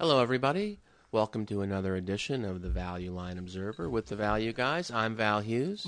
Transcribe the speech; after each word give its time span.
Hello, 0.00 0.22
everybody. 0.22 0.80
Welcome 1.12 1.44
to 1.44 1.60
another 1.60 1.94
edition 1.94 2.42
of 2.42 2.62
the 2.62 2.70
Value 2.70 3.12
Line 3.12 3.36
Observer 3.36 3.86
with 3.90 4.06
the 4.06 4.16
Value 4.16 4.54
Guys. 4.54 4.90
I'm 4.90 5.14
Val 5.14 5.40
Hughes. 5.40 5.86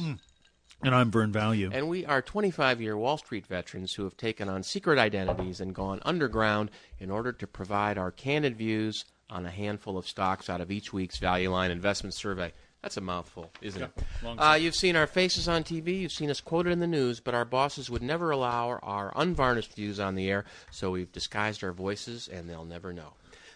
And 0.83 0.95
I'm 0.95 1.11
Vern 1.11 1.33
Value. 1.33 1.71
And 1.73 1.89
we 1.89 2.05
are 2.05 2.21
25 2.21 2.83
year 2.83 2.95
Wall 2.95 3.17
Street 3.17 3.47
veterans 3.47 3.95
who 3.95 4.05
have 4.05 4.19
taken 4.19 4.51
on 4.51 4.65
secret 4.65 4.99
identities 4.99 5.63
and 5.63 5.75
gone 5.75 5.99
underground 6.05 6.71
in 6.99 7.11
order 7.11 7.33
to 7.33 7.47
provide 7.47 7.97
our 7.97 8.11
candid 8.11 8.55
views 8.55 9.07
on 9.30 9.46
a 9.46 9.51
handful 9.51 9.96
of 9.96 10.07
stocks 10.07 10.51
out 10.51 10.61
of 10.61 10.71
each 10.71 10.93
week's 10.93 11.17
Value 11.17 11.51
Line 11.51 11.71
Investment 11.71 12.13
Survey. 12.13 12.53
That's 12.83 12.99
a 12.99 13.01
mouthful, 13.01 13.51
isn't 13.63 13.81
Yeah, 13.81 14.29
it? 14.29 14.39
Uh, 14.39 14.59
you've 14.61 14.75
seen 14.75 14.95
our 14.95 15.07
faces 15.07 15.49
on 15.49 15.65
TV, 15.65 16.01
you've 16.01 16.13
seen 16.13 16.31
us 16.31 16.43
quoted 16.43 16.73
in 16.73 16.81
the 16.81 16.87
news, 16.87 17.19
but 17.19 17.33
our 17.33 17.47
bosses 17.47 17.89
would 17.89 18.03
never 18.03 18.31
allow 18.31 18.79
our 18.83 19.11
unvarnished 19.17 19.75
views 19.75 19.99
on 19.99 20.17
the 20.17 20.29
air, 20.29 20.45
so 20.71 20.91
we've 20.91 21.13
disguised 21.13 21.65
our 21.65 21.73
voices 21.73 22.29
and 22.29 22.51
they'll 22.51 22.67
never 22.67 22.93
know. 22.93 23.15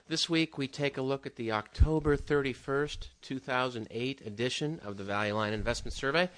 This 0.08 0.30
week, 0.30 0.56
we 0.56 0.68
take 0.68 0.98
a 0.98 1.02
look 1.02 1.26
at 1.26 1.34
the 1.34 1.50
October 1.50 2.16
31st, 2.16 3.08
2008 3.22 4.20
edition 4.24 4.80
of 4.84 4.98
the 4.98 5.02
Value 5.02 5.34
Line 5.34 5.52
Investment 5.52 5.94
Survey. 5.94 6.30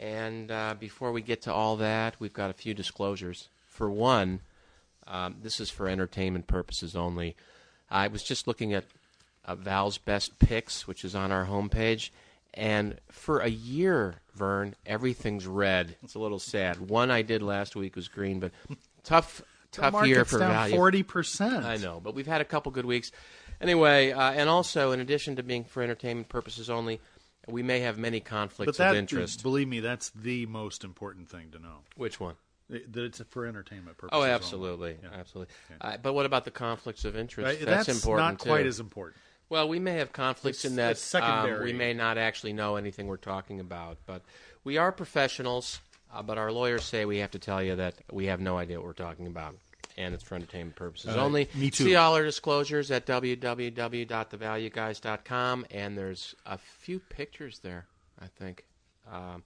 And 0.00 0.50
uh, 0.50 0.74
before 0.80 1.12
we 1.12 1.22
get 1.22 1.42
to 1.42 1.52
all 1.52 1.76
that, 1.76 2.16
we've 2.18 2.32
got 2.32 2.50
a 2.50 2.54
few 2.54 2.74
disclosures. 2.74 3.46
For 3.68 3.88
one, 3.88 4.40
um, 5.06 5.36
this 5.40 5.60
is 5.60 5.70
for 5.70 5.88
entertainment 5.88 6.48
purposes 6.48 6.96
only. 6.96 7.36
I 7.88 8.08
was 8.08 8.24
just 8.24 8.48
looking 8.48 8.74
at 8.74 8.82
uh, 9.44 9.54
Val's 9.54 9.96
Best 9.96 10.40
Picks, 10.40 10.88
which 10.88 11.04
is 11.04 11.14
on 11.14 11.30
our 11.30 11.46
homepage, 11.46 12.10
and 12.52 12.98
for 13.12 13.38
a 13.38 13.48
year, 13.48 14.16
Vern, 14.34 14.74
everything's 14.86 15.46
red. 15.46 15.94
It's 16.02 16.16
a 16.16 16.18
little 16.18 16.40
sad. 16.40 16.90
One 16.90 17.12
I 17.12 17.22
did 17.22 17.44
last 17.44 17.76
week 17.76 17.94
was 17.94 18.08
green, 18.08 18.40
but 18.40 18.50
tough, 19.04 19.40
tough 19.74 19.92
market's 19.92 20.08
year 20.08 20.24
for 20.24 20.38
down 20.38 20.50
value. 20.50 20.76
forty 20.76 21.02
percent. 21.02 21.64
I 21.64 21.76
know, 21.76 22.00
but 22.02 22.14
we've 22.14 22.26
had 22.26 22.40
a 22.40 22.44
couple 22.44 22.72
good 22.72 22.86
weeks. 22.86 23.10
Anyway, 23.60 24.12
uh, 24.12 24.32
and 24.32 24.48
also, 24.48 24.92
in 24.92 25.00
addition 25.00 25.36
to 25.36 25.42
being 25.42 25.64
for 25.64 25.82
entertainment 25.82 26.28
purposes 26.28 26.68
only, 26.68 27.00
we 27.48 27.62
may 27.62 27.80
have 27.80 27.98
many 27.98 28.20
conflicts 28.20 28.66
But 28.66 28.76
that, 28.78 28.90
of 28.92 28.96
interest. 28.96 29.42
believe 29.42 29.68
me, 29.68 29.80
that's 29.80 30.10
the 30.10 30.46
most 30.46 30.82
important 30.84 31.28
thing 31.28 31.50
to 31.52 31.58
know. 31.58 31.78
Which 31.96 32.18
one? 32.18 32.34
That 32.70 32.96
it's 33.04 33.20
for 33.30 33.46
entertainment 33.46 33.98
purposes. 33.98 34.18
Oh, 34.20 34.24
absolutely, 34.24 34.96
Yeah. 35.02 35.10
absolutely. 35.12 35.54
Uh, 35.80 35.98
but 36.02 36.14
what 36.14 36.24
about 36.26 36.44
the 36.46 36.50
conflicts 36.50 37.04
of 37.04 37.14
interest? 37.14 37.46
Right, 37.46 37.64
That's, 37.64 37.86
that's 37.86 38.02
important 38.02 38.26
not 38.26 38.38
quite 38.38 38.62
too. 38.62 38.68
as 38.68 38.80
important. 38.80 39.20
Well, 39.50 39.68
we 39.68 39.78
may 39.78 39.92
have 39.98 40.12
conflicts 40.12 40.60
It's- 40.64 40.70
in 40.72 40.76
that 40.76 40.96
secondary. 40.96 41.58
um, 41.58 41.64
we 41.64 41.74
may 41.74 41.92
not 41.92 42.16
actually 42.16 42.54
know 42.54 42.76
anything 42.76 43.06
we're 43.06 43.18
talking 43.18 43.60
about, 43.60 43.98
but 44.06 44.22
we 44.64 44.78
are 44.78 44.90
professionals. 44.90 45.80
Uh, 46.12 46.22
but 46.22 46.38
our 46.38 46.52
lawyers 46.52 46.84
say 46.84 47.04
we 47.04 47.18
have 47.18 47.32
to 47.32 47.38
tell 47.40 47.60
you 47.62 47.74
that 47.76 47.96
we 48.12 48.26
have 48.26 48.40
no 48.40 48.56
idea 48.56 48.78
what 48.78 48.86
we're 48.86 48.92
talking 48.92 49.26
about, 49.26 49.56
and 49.96 50.14
it's 50.14 50.24
for 50.24 50.34
entertainment 50.34 50.76
purposes 50.76 51.16
only. 51.16 51.48
me 51.54 51.70
too. 51.70 51.84
See 51.84 51.96
all 51.96 52.14
our 52.14 52.24
disclosures 52.24 52.90
at 52.90 53.06
www.thevalueguys.com, 53.06 55.66
and 55.70 55.96
there's 55.96 56.34
a 56.46 56.58
few 56.58 56.98
pictures 56.98 57.60
there, 57.60 57.86
I 58.20 58.26
think, 58.26 58.64
um, 59.10 59.42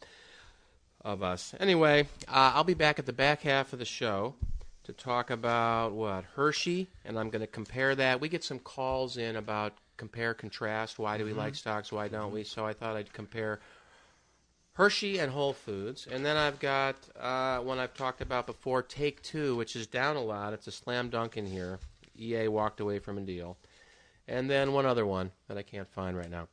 of 1.04 1.22
us. 1.22 1.54
Anyway, 1.60 2.08
uh, 2.28 2.52
I'll 2.54 2.64
be 2.64 2.74
back 2.74 2.98
at 2.98 3.06
the 3.06 3.12
back 3.12 3.42
half 3.42 3.72
of 3.72 3.78
the 3.78 3.84
show 3.84 4.34
to 4.84 4.92
talk 4.92 5.30
about 5.30 5.92
what 5.92 6.24
Hershey, 6.34 6.88
and 7.04 7.16
I'm 7.18 7.30
going 7.30 7.40
to 7.40 7.46
compare 7.46 7.94
that. 7.94 8.20
We 8.20 8.28
get 8.28 8.42
some 8.42 8.58
calls 8.58 9.16
in 9.18 9.36
about 9.36 9.74
compare 9.98 10.32
contrast. 10.32 10.98
Why 10.98 11.18
do 11.18 11.24
we 11.24 11.32
like 11.32 11.54
stocks? 11.54 11.92
Why 11.92 12.08
don't 12.08 12.32
we? 12.32 12.44
So 12.44 12.64
I 12.64 12.72
thought 12.72 12.96
I'd 12.96 13.12
compare 13.12 13.60
Hershey 14.78 15.18
and 15.18 15.32
Whole 15.32 15.52
Foods, 15.54 16.06
and 16.08 16.24
then 16.24 16.36
I've 16.36 16.60
got 16.60 16.94
uh, 17.18 17.58
one 17.58 17.80
I've 17.80 17.94
talked 17.94 18.20
about 18.20 18.46
before, 18.46 18.80
Take 18.80 19.20
Two, 19.22 19.56
which 19.56 19.74
is 19.74 19.88
down 19.88 20.14
a 20.14 20.22
lot. 20.22 20.52
It's 20.52 20.68
a 20.68 20.70
slam 20.70 21.10
dunk 21.10 21.36
in 21.36 21.46
here. 21.46 21.80
EA 22.16 22.46
walked 22.46 22.78
away 22.78 23.00
from 23.00 23.18
a 23.18 23.22
deal, 23.22 23.56
and 24.28 24.48
then 24.48 24.72
one 24.72 24.86
other 24.86 25.04
one 25.04 25.32
that 25.48 25.58
I 25.58 25.62
can't 25.62 25.88
find 25.88 26.16
right 26.16 26.30
now. 26.30 26.46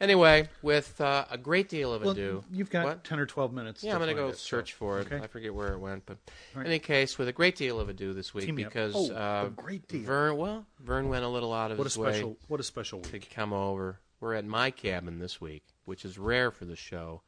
Anyway, 0.00 0.48
with 0.62 1.00
uh, 1.00 1.24
a 1.28 1.36
great 1.36 1.68
deal 1.68 1.92
of 1.92 2.02
Well, 2.02 2.12
ado, 2.12 2.44
you've 2.52 2.70
got 2.70 2.84
What? 2.84 3.02
ten 3.04 3.18
or 3.18 3.26
twelve 3.26 3.52
minutes. 3.52 3.82
yeah, 3.82 3.90
to 3.90 3.96
I'm 3.96 4.02
going 4.04 4.14
to 4.16 4.22
go 4.22 4.28
it, 4.28 4.36
so- 4.38 4.56
search 4.58 4.74
for 4.74 5.00
it. 5.00 5.12
Okay. 5.12 5.24
I 5.24 5.26
forget 5.26 5.52
where 5.52 5.72
it 5.72 5.78
went, 5.78 6.06
but 6.06 6.18
Right. 6.54 6.66
in 6.66 6.66
any 6.70 6.78
case, 6.78 7.18
with 7.18 7.26
a 7.26 7.32
great 7.32 7.56
deal 7.56 7.80
of 7.80 7.88
ado 7.88 8.12
this 8.12 8.32
week 8.32 8.46
Team 8.46 8.54
because 8.54 8.94
Oh, 8.94 9.12
uh, 9.12 9.46
a 9.46 9.50
great 9.50 9.88
deal. 9.88 10.02
Vern, 10.04 10.36
well, 10.36 10.64
Vern 10.78 11.08
went 11.08 11.24
a 11.24 11.28
little 11.28 11.52
out 11.52 11.72
of 11.72 11.78
What 11.78 11.86
a 11.86 11.90
his 11.90 11.98
way 11.98 12.12
special! 12.12 12.36
What 12.46 12.60
a 12.60 12.64
special 12.64 13.00
to 13.00 13.18
come 13.18 13.52
over. 13.52 13.98
We're 14.20 14.34
at 14.34 14.44
my 14.44 14.70
cabin 14.70 15.18
this 15.18 15.40
week, 15.40 15.64
which 15.86 16.04
is 16.04 16.18
rare 16.18 16.52
for 16.52 16.64
the 16.66 16.76
show, 16.76 17.22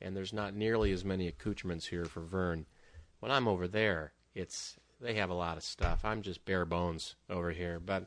and 0.00 0.16
there's 0.16 0.32
not 0.32 0.54
nearly 0.54 0.92
as 0.92 1.04
many 1.04 1.28
accoutrements 1.28 1.86
here 1.86 2.04
for 2.04 2.20
Vern. 2.20 2.66
When 3.20 3.30
I'm 3.32 3.48
over 3.48 3.66
there, 3.68 4.12
it's 4.34 4.76
they 5.00 5.14
have 5.14 5.30
a 5.30 5.34
lot 5.34 5.56
of 5.56 5.62
stuff. 5.62 6.04
I'm 6.04 6.22
just 6.22 6.44
bare 6.44 6.64
bones 6.64 7.14
over 7.30 7.50
here, 7.50 7.80
but. 7.80 8.06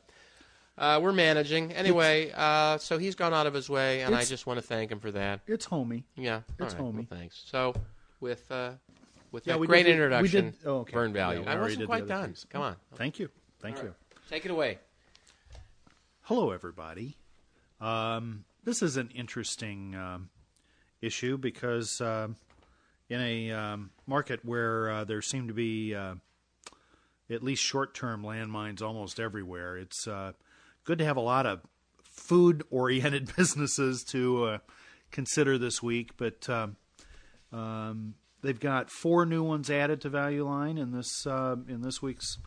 Uh, 0.78 0.98
we're 1.02 1.12
managing 1.12 1.72
anyway, 1.72 2.32
uh, 2.34 2.78
so 2.78 2.96
he's 2.96 3.14
gone 3.14 3.34
out 3.34 3.46
of 3.46 3.52
his 3.52 3.68
way, 3.68 4.00
and 4.00 4.14
I 4.14 4.18
It's- 4.18 4.30
just 4.30 4.46
want 4.46 4.56
to 4.58 4.62
thank 4.66 4.90
him 4.90 4.98
for 4.98 5.10
that. 5.10 5.40
It's 5.46 5.66
homey. 5.66 6.04
Yeah, 6.16 6.40
It's 6.58 6.72
right, 6.72 6.80
homey. 6.82 7.06
well, 7.10 7.18
thanks. 7.18 7.42
So, 7.44 7.74
with 8.18 8.50
uh, 8.50 8.72
with 9.30 9.46
Yeah, 9.46 9.54
that 9.54 9.58
we 9.58 9.66
great 9.66 9.82
did 9.82 9.88
we 9.88 9.92
introduction, 9.92 10.44
did- 10.52 10.58
oh, 10.64 10.78
okay. 10.78 10.92
Vern 10.94 11.12
Value. 11.12 11.40
Yeah, 11.40 11.44
we 11.44 11.50
I 11.50 11.56
already 11.56 11.62
wasn't 11.64 11.78
did 11.80 11.82
the 11.82 11.86
quite 11.86 12.02
other 12.04 12.08
done. 12.08 12.24
things. 12.26 12.46
Come 12.48 12.62
on, 12.62 12.76
Thank 12.94 13.18
you. 13.18 13.28
Thank 13.60 13.76
you. 13.82 13.94
take 14.30 14.46
it 14.46 14.50
away. 14.50 14.78
Hello, 16.22 16.50
everybody. 16.52 17.16
Um, 17.78 18.44
this 18.64 18.80
is 18.80 18.96
an 18.96 19.10
interesting 19.14 19.94
um, 19.94 20.30
issue 21.02 21.38
because 21.38 22.00
um, 22.00 22.36
in 23.08 23.20
a 23.20 23.50
um, 23.52 23.90
market 24.06 24.44
where 24.44 24.90
uh, 24.90 25.04
there 25.04 25.22
seem 25.22 25.48
to 25.48 25.54
be 25.54 25.94
uh, 25.94 26.14
at 27.28 27.42
least 27.42 27.62
short-term 27.62 28.22
landmines 28.22 28.82
almost 28.82 29.20
everywhere, 29.20 29.76
it's 29.76 30.06
uh, 30.06 30.32
good 30.84 30.98
to 30.98 31.04
have 31.04 31.16
a 31.16 31.20
lot 31.20 31.46
of 31.46 31.60
food-oriented 32.04 33.34
businesses 33.36 34.04
to 34.04 34.44
uh, 34.44 34.58
consider 35.10 35.58
this 35.58 35.82
week. 35.82 36.16
But 36.16 36.48
um, 36.48 36.76
um, 37.52 38.14
they've 38.42 38.60
got 38.60 38.90
four 38.90 39.26
new 39.26 39.42
ones 39.42 39.70
added 39.70 40.00
to 40.02 40.08
Value 40.08 40.44
Line 40.44 40.78
in 40.78 40.92
this 40.92 41.26
uh, 41.26 41.56
in 41.68 41.82
this 41.82 42.00
week's 42.00 42.38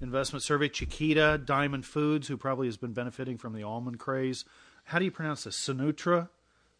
investment 0.00 0.42
survey. 0.42 0.68
Chiquita, 0.68 1.40
Diamond 1.44 1.86
Foods, 1.86 2.28
who 2.28 2.36
probably 2.36 2.66
has 2.66 2.76
been 2.76 2.92
benefiting 2.92 3.38
from 3.38 3.54
the 3.54 3.62
almond 3.62 3.98
craze. 3.98 4.44
How 4.84 4.98
do 4.98 5.04
you 5.04 5.10
pronounce 5.10 5.44
this? 5.44 5.56
Synutra, 5.56 6.28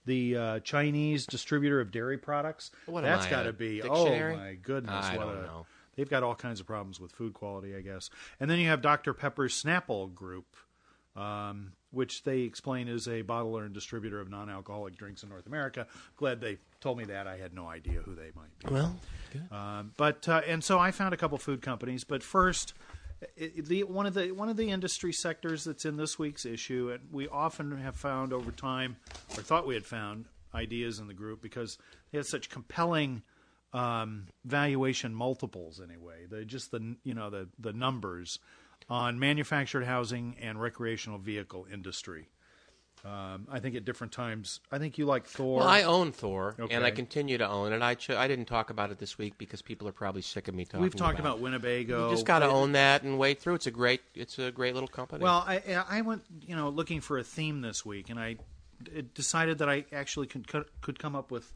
the 0.04 0.36
uh, 0.36 0.58
Chinese 0.60 1.26
distributor 1.26 1.80
of 1.80 1.90
dairy 1.90 2.18
products. 2.18 2.70
What 2.86 3.04
am 3.04 3.10
That's 3.10 3.26
I, 3.26 3.30
got 3.30 3.42
to 3.44 3.52
be. 3.52 3.80
dictionary? 3.80 4.34
Oh 4.34 4.38
my 4.38 4.54
goodness! 4.54 5.04
I 5.04 5.16
what 5.16 5.26
don't 5.26 5.38
a, 5.38 5.42
know. 5.42 5.66
They've 5.96 6.08
got 6.08 6.22
all 6.22 6.34
kinds 6.34 6.58
of 6.60 6.66
problems 6.66 6.98
with 7.00 7.12
food 7.12 7.34
quality, 7.34 7.76
I 7.76 7.80
guess. 7.82 8.08
And 8.40 8.50
then 8.50 8.58
you 8.58 8.68
have 8.68 8.80
Dr 8.80 9.12
Pepper's 9.12 9.60
Snapple 9.62 10.12
Group, 10.14 10.56
um, 11.14 11.72
which 11.90 12.24
they 12.24 12.40
explain 12.40 12.88
is 12.88 13.06
a 13.06 13.22
bottler 13.22 13.66
and 13.66 13.74
distributor 13.74 14.18
of 14.18 14.30
non-alcoholic 14.30 14.96
drinks 14.96 15.22
in 15.22 15.28
North 15.28 15.46
America. 15.46 15.86
Glad 16.16 16.40
they 16.40 16.56
told 16.80 16.96
me 16.96 17.04
that. 17.04 17.26
I 17.26 17.36
had 17.36 17.52
no 17.52 17.66
idea 17.68 18.00
who 18.00 18.14
they 18.14 18.30
might 18.34 18.58
be. 18.58 18.72
Well, 18.72 18.96
Um, 19.50 19.92
but 19.98 20.26
uh, 20.28 20.40
and 20.46 20.64
so 20.64 20.78
I 20.78 20.90
found 20.92 21.12
a 21.12 21.18
couple 21.18 21.36
food 21.38 21.60
companies. 21.60 22.04
But 22.04 22.22
first, 22.22 22.72
it, 23.36 23.66
the 23.66 23.84
one 23.84 24.06
of 24.06 24.14
the 24.14 24.32
one 24.32 24.48
of 24.48 24.56
the 24.56 24.70
industry 24.70 25.12
sectors 25.12 25.64
that's 25.64 25.84
in 25.84 25.96
this 25.96 26.18
week's 26.18 26.44
issue, 26.44 26.90
and 26.92 27.08
we 27.12 27.28
often 27.28 27.76
have 27.78 27.96
found 27.96 28.32
over 28.32 28.50
time, 28.50 28.96
or 29.36 29.42
thought 29.42 29.66
we 29.66 29.74
had 29.74 29.84
found 29.84 30.26
ideas 30.54 30.98
in 30.98 31.06
the 31.06 31.14
group 31.14 31.42
because 31.42 31.78
they 32.10 32.18
had 32.18 32.26
such 32.26 32.50
compelling 32.50 33.22
um, 33.72 34.26
valuation 34.44 35.14
multiples. 35.14 35.80
Anyway, 35.80 36.26
the 36.28 36.44
just 36.44 36.70
the 36.70 36.96
you 37.04 37.14
know 37.14 37.30
the 37.30 37.48
the 37.58 37.72
numbers 37.72 38.38
on 38.88 39.18
manufactured 39.18 39.84
housing 39.84 40.36
and 40.40 40.60
recreational 40.60 41.18
vehicle 41.18 41.66
industry. 41.72 42.28
Um, 43.04 43.48
I 43.50 43.58
think 43.58 43.74
at 43.74 43.84
different 43.84 44.12
times, 44.12 44.60
I 44.70 44.78
think 44.78 44.96
you 44.96 45.06
like 45.06 45.26
Thor. 45.26 45.58
well, 45.58 45.68
I 45.68 45.82
own 45.82 46.12
Thor, 46.12 46.54
and 46.70 46.84
I 46.84 46.92
continue 46.92 47.36
to 47.36 47.48
own 47.48 47.72
it. 47.72 47.82
I 47.82 47.96
I 48.16 48.28
didn't 48.28 48.44
talk 48.44 48.70
about 48.70 48.92
it 48.92 48.98
this 48.98 49.18
week 49.18 49.38
because 49.38 49.60
people 49.60 49.88
are 49.88 49.92
probably 49.92 50.22
sick 50.22 50.46
of 50.46 50.54
me 50.54 50.64
talking. 50.64 50.82
We've 50.82 50.94
talked 50.94 51.18
about, 51.18 51.36
about 51.36 51.40
Winnebago. 51.40 52.08
You 52.08 52.14
just 52.14 52.26
got 52.26 52.40
to 52.40 52.46
own 52.46 52.72
that 52.72 53.02
and 53.02 53.18
wade 53.18 53.40
through. 53.40 53.54
It's 53.54 53.66
a 53.66 53.72
great, 53.72 54.02
it's 54.14 54.38
a 54.38 54.52
great 54.52 54.74
little 54.74 54.88
company. 54.88 55.24
Well, 55.24 55.44
I 55.44 55.82
I 55.88 56.02
went 56.02 56.22
you 56.46 56.54
know 56.54 56.68
looking 56.68 57.00
for 57.00 57.18
a 57.18 57.24
theme 57.24 57.60
this 57.60 57.84
week, 57.84 58.08
and 58.08 58.20
I 58.20 58.36
decided 59.14 59.58
that 59.58 59.68
I 59.68 59.84
actually 59.92 60.28
could 60.28 60.46
could 60.80 60.98
come 61.00 61.16
up 61.16 61.32
with 61.32 61.52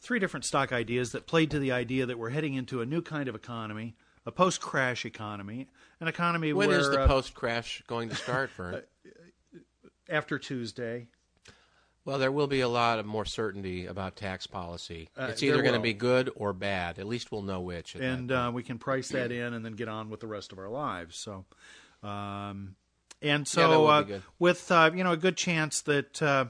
three 0.00 0.18
different 0.18 0.44
stock 0.44 0.72
ideas 0.72 1.12
that 1.12 1.26
played 1.26 1.50
to 1.52 1.58
the 1.58 1.72
idea 1.72 2.04
that 2.04 2.18
we're 2.18 2.30
heading 2.30 2.52
into 2.52 2.82
a 2.82 2.86
new 2.86 3.00
kind 3.00 3.28
of 3.28 3.34
economy, 3.34 3.96
a 4.26 4.30
post-crash 4.30 5.06
economy, 5.06 5.68
an 6.00 6.08
economy 6.08 6.52
when 6.52 6.68
where 6.68 6.78
is 6.78 6.90
the 6.90 7.00
uh, 7.00 7.06
post 7.06 7.32
crash 7.34 7.82
going 7.86 8.10
to 8.10 8.14
start, 8.14 8.50
Vern? 8.50 8.82
after 10.08 10.38
Tuesday. 10.38 11.08
Well, 12.04 12.18
there 12.20 12.30
will 12.30 12.46
be 12.46 12.60
a 12.60 12.68
lot 12.68 13.00
of 13.00 13.06
more 13.06 13.24
certainty 13.24 13.86
about 13.86 14.14
tax 14.14 14.46
policy. 14.46 15.08
Uh, 15.18 15.26
it's 15.30 15.42
either 15.42 15.60
going 15.60 15.74
to 15.74 15.80
be 15.80 15.92
good 15.92 16.30
or 16.36 16.52
bad. 16.52 17.00
At 17.00 17.06
least 17.08 17.32
we'll 17.32 17.42
know 17.42 17.60
which. 17.60 17.96
and 17.96 18.30
uh, 18.30 18.52
we 18.54 18.62
can 18.62 18.78
price 18.78 19.08
that 19.08 19.32
in 19.32 19.54
and 19.54 19.64
then 19.64 19.72
get 19.72 19.88
on 19.88 20.08
with 20.08 20.20
the 20.20 20.28
rest 20.28 20.52
of 20.52 20.60
our 20.60 20.68
lives. 20.68 21.16
So, 21.18 21.44
um, 22.04 22.76
and 23.20 23.46
so 23.48 23.70
will 23.70 23.88
uh, 23.88 24.04
with 24.38 24.70
uh, 24.70 24.92
you 24.94 25.02
know 25.02 25.12
a 25.12 25.16
good 25.16 25.36
chance 25.36 25.80
that 25.82 26.22
uh, 26.22 26.44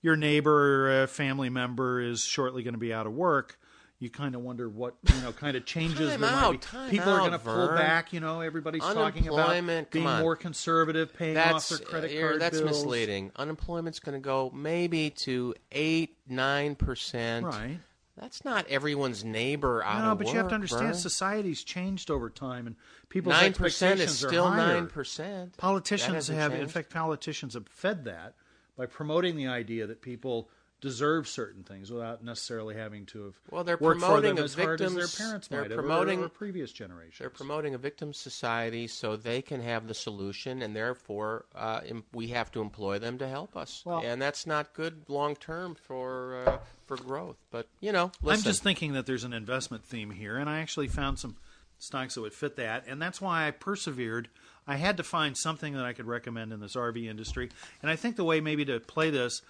your 0.00 0.16
neighbor 0.16 1.02
or 1.02 1.06
family 1.08 1.50
member 1.50 2.00
is 2.00 2.24
shortly 2.24 2.62
going 2.62 2.74
to 2.74 2.80
be 2.80 2.94
out 2.94 3.06
of 3.06 3.12
work, 3.12 3.58
you 4.02 4.10
kind 4.10 4.34
of 4.34 4.40
wonder 4.40 4.68
what 4.68 4.96
you 5.14 5.20
know 5.22 5.30
kind 5.32 5.56
of 5.56 5.64
changes 5.64 6.10
Time 6.10 6.20
there 6.20 6.30
might 6.30 6.50
be. 6.52 6.58
time 6.58 6.90
People 6.90 7.10
are 7.10 7.18
going 7.20 7.32
to 7.32 7.38
pull 7.38 7.68
back. 7.68 8.12
You 8.12 8.18
know, 8.20 8.40
everybody's 8.40 8.82
talking 8.82 9.28
about 9.28 9.90
being 9.90 10.06
on. 10.06 10.20
more 10.22 10.34
conservative, 10.34 11.14
paying 11.14 11.38
off 11.38 11.68
their 11.68 11.78
uh, 11.78 11.82
credit 11.82 12.10
you're- 12.10 12.28
card 12.30 12.40
that's 12.40 12.58
bills. 12.60 12.70
misleading. 12.84 13.30
Unemployment's 13.36 14.00
going 14.00 14.14
to 14.20 14.24
go 14.24 14.50
maybe 14.54 15.10
to 15.10 15.54
eight, 15.70 16.16
nine 16.28 16.74
percent. 16.74 17.46
Right. 17.46 17.78
That's 18.16 18.44
not 18.44 18.66
everyone's 18.68 19.24
neighbor 19.24 19.82
out 19.82 20.04
No, 20.04 20.14
but 20.14 20.26
work. 20.26 20.34
you 20.34 20.38
have 20.38 20.48
to 20.48 20.54
understand 20.54 20.84
Vern. 20.88 20.94
society's 20.94 21.64
changed 21.64 22.10
over 22.10 22.28
time, 22.28 22.66
and 22.66 22.76
people's 23.08 23.34
Nine 23.40 23.52
percent 23.54 24.00
is 24.00 24.10
expectations 24.10 24.24
are 24.24 24.28
still 24.28 24.50
nine 24.50 24.86
percent. 24.88 25.56
Politicians 25.56 26.28
have, 26.28 26.52
in 26.52 26.68
fact, 26.68 26.90
politicians 26.90 27.54
have 27.54 27.66
fed 27.68 28.04
that 28.04 28.34
by 28.76 28.84
promoting 28.86 29.36
the 29.36 29.46
idea 29.46 29.86
that 29.86 30.02
people 30.02 30.50
deserve 30.82 31.26
certain 31.28 31.62
things 31.62 31.90
without 31.90 32.22
necessarily 32.24 32.74
having 32.74 33.06
to 33.06 33.24
have 33.26 33.34
Well, 33.50 33.64
they're 33.64 33.76
worked 33.78 34.00
for 34.00 34.06
promoting 34.06 34.34
them 34.34 34.42
a 34.42 34.44
as 34.44 34.54
hard 34.54 34.80
as 34.80 34.92
victims- 34.92 35.16
their 35.16 35.26
parents 35.26 35.48
they're 35.48 35.60
might 35.62 35.70
have, 35.70 35.78
or- 35.78 35.82
promoting- 35.82 36.24
or, 36.24 36.28
previous 36.28 36.72
generations. 36.72 37.18
They're 37.20 37.30
promoting 37.30 37.74
a 37.74 37.78
victim 37.78 38.12
society 38.12 38.88
so 38.88 39.16
they 39.16 39.40
can 39.42 39.62
have 39.62 39.86
the 39.88 39.94
solution, 39.94 40.60
and 40.60 40.74
therefore 40.76 41.46
uh, 41.54 41.80
em- 41.86 42.04
we 42.12 42.26
have 42.28 42.50
to 42.52 42.60
employ 42.60 42.98
them 42.98 43.16
to 43.18 43.28
help 43.28 43.56
us. 43.56 43.82
Well- 43.86 44.02
and 44.04 44.20
that's 44.20 44.44
not 44.46 44.74
good 44.74 45.04
long 45.08 45.36
term 45.36 45.76
for 45.76 46.44
uh, 46.46 46.58
for 46.86 46.96
growth. 46.96 47.36
But 47.50 47.68
you 47.80 47.92
know, 47.92 48.10
listen, 48.20 48.40
I'm 48.40 48.44
just 48.44 48.62
thinking 48.62 48.92
that 48.94 49.06
there's 49.06 49.24
an 49.24 49.32
investment 49.32 49.84
theme 49.84 50.10
here, 50.10 50.36
and 50.36 50.50
I 50.50 50.58
actually 50.58 50.88
found 50.88 51.18
some 51.20 51.36
stocks 51.78 52.16
that 52.16 52.20
would 52.22 52.34
fit 52.34 52.56
that, 52.56 52.84
and 52.88 53.00
that's 53.00 53.20
why 53.20 53.46
I 53.46 53.52
persevered. 53.52 54.28
I 54.66 54.76
had 54.76 54.96
to 54.98 55.02
find 55.02 55.36
something 55.36 55.74
that 55.74 55.84
I 55.84 55.92
could 55.92 56.06
recommend 56.06 56.52
in 56.52 56.60
this 56.60 56.74
RV 56.76 57.08
industry, 57.08 57.50
and 57.82 57.90
I 57.90 57.96
think 57.96 58.16
the 58.16 58.24
way 58.24 58.40
maybe 58.40 58.64
to 58.66 58.78
play 58.80 59.10
this 59.10 59.42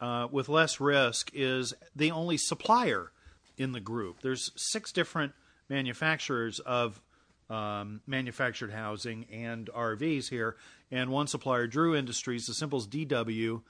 uh, 0.00 0.28
with 0.30 0.48
less 0.48 0.80
risk 0.80 1.30
is 1.32 1.74
the 1.94 2.10
only 2.10 2.36
supplier 2.36 3.12
in 3.56 3.72
the 3.72 3.80
group. 3.80 4.20
There's 4.22 4.52
six 4.56 4.92
different 4.92 5.32
manufacturers 5.68 6.58
of 6.60 7.00
um, 7.48 8.00
manufactured 8.06 8.72
housing 8.72 9.26
and 9.32 9.70
RVs 9.74 10.28
here, 10.28 10.56
and 10.90 11.10
one 11.10 11.26
supplier, 11.26 11.66
Drew 11.66 11.94
Industries, 11.94 12.46
the 12.46 12.54
symbol 12.54 12.78
is 12.78 12.86
DW. 12.86 13.62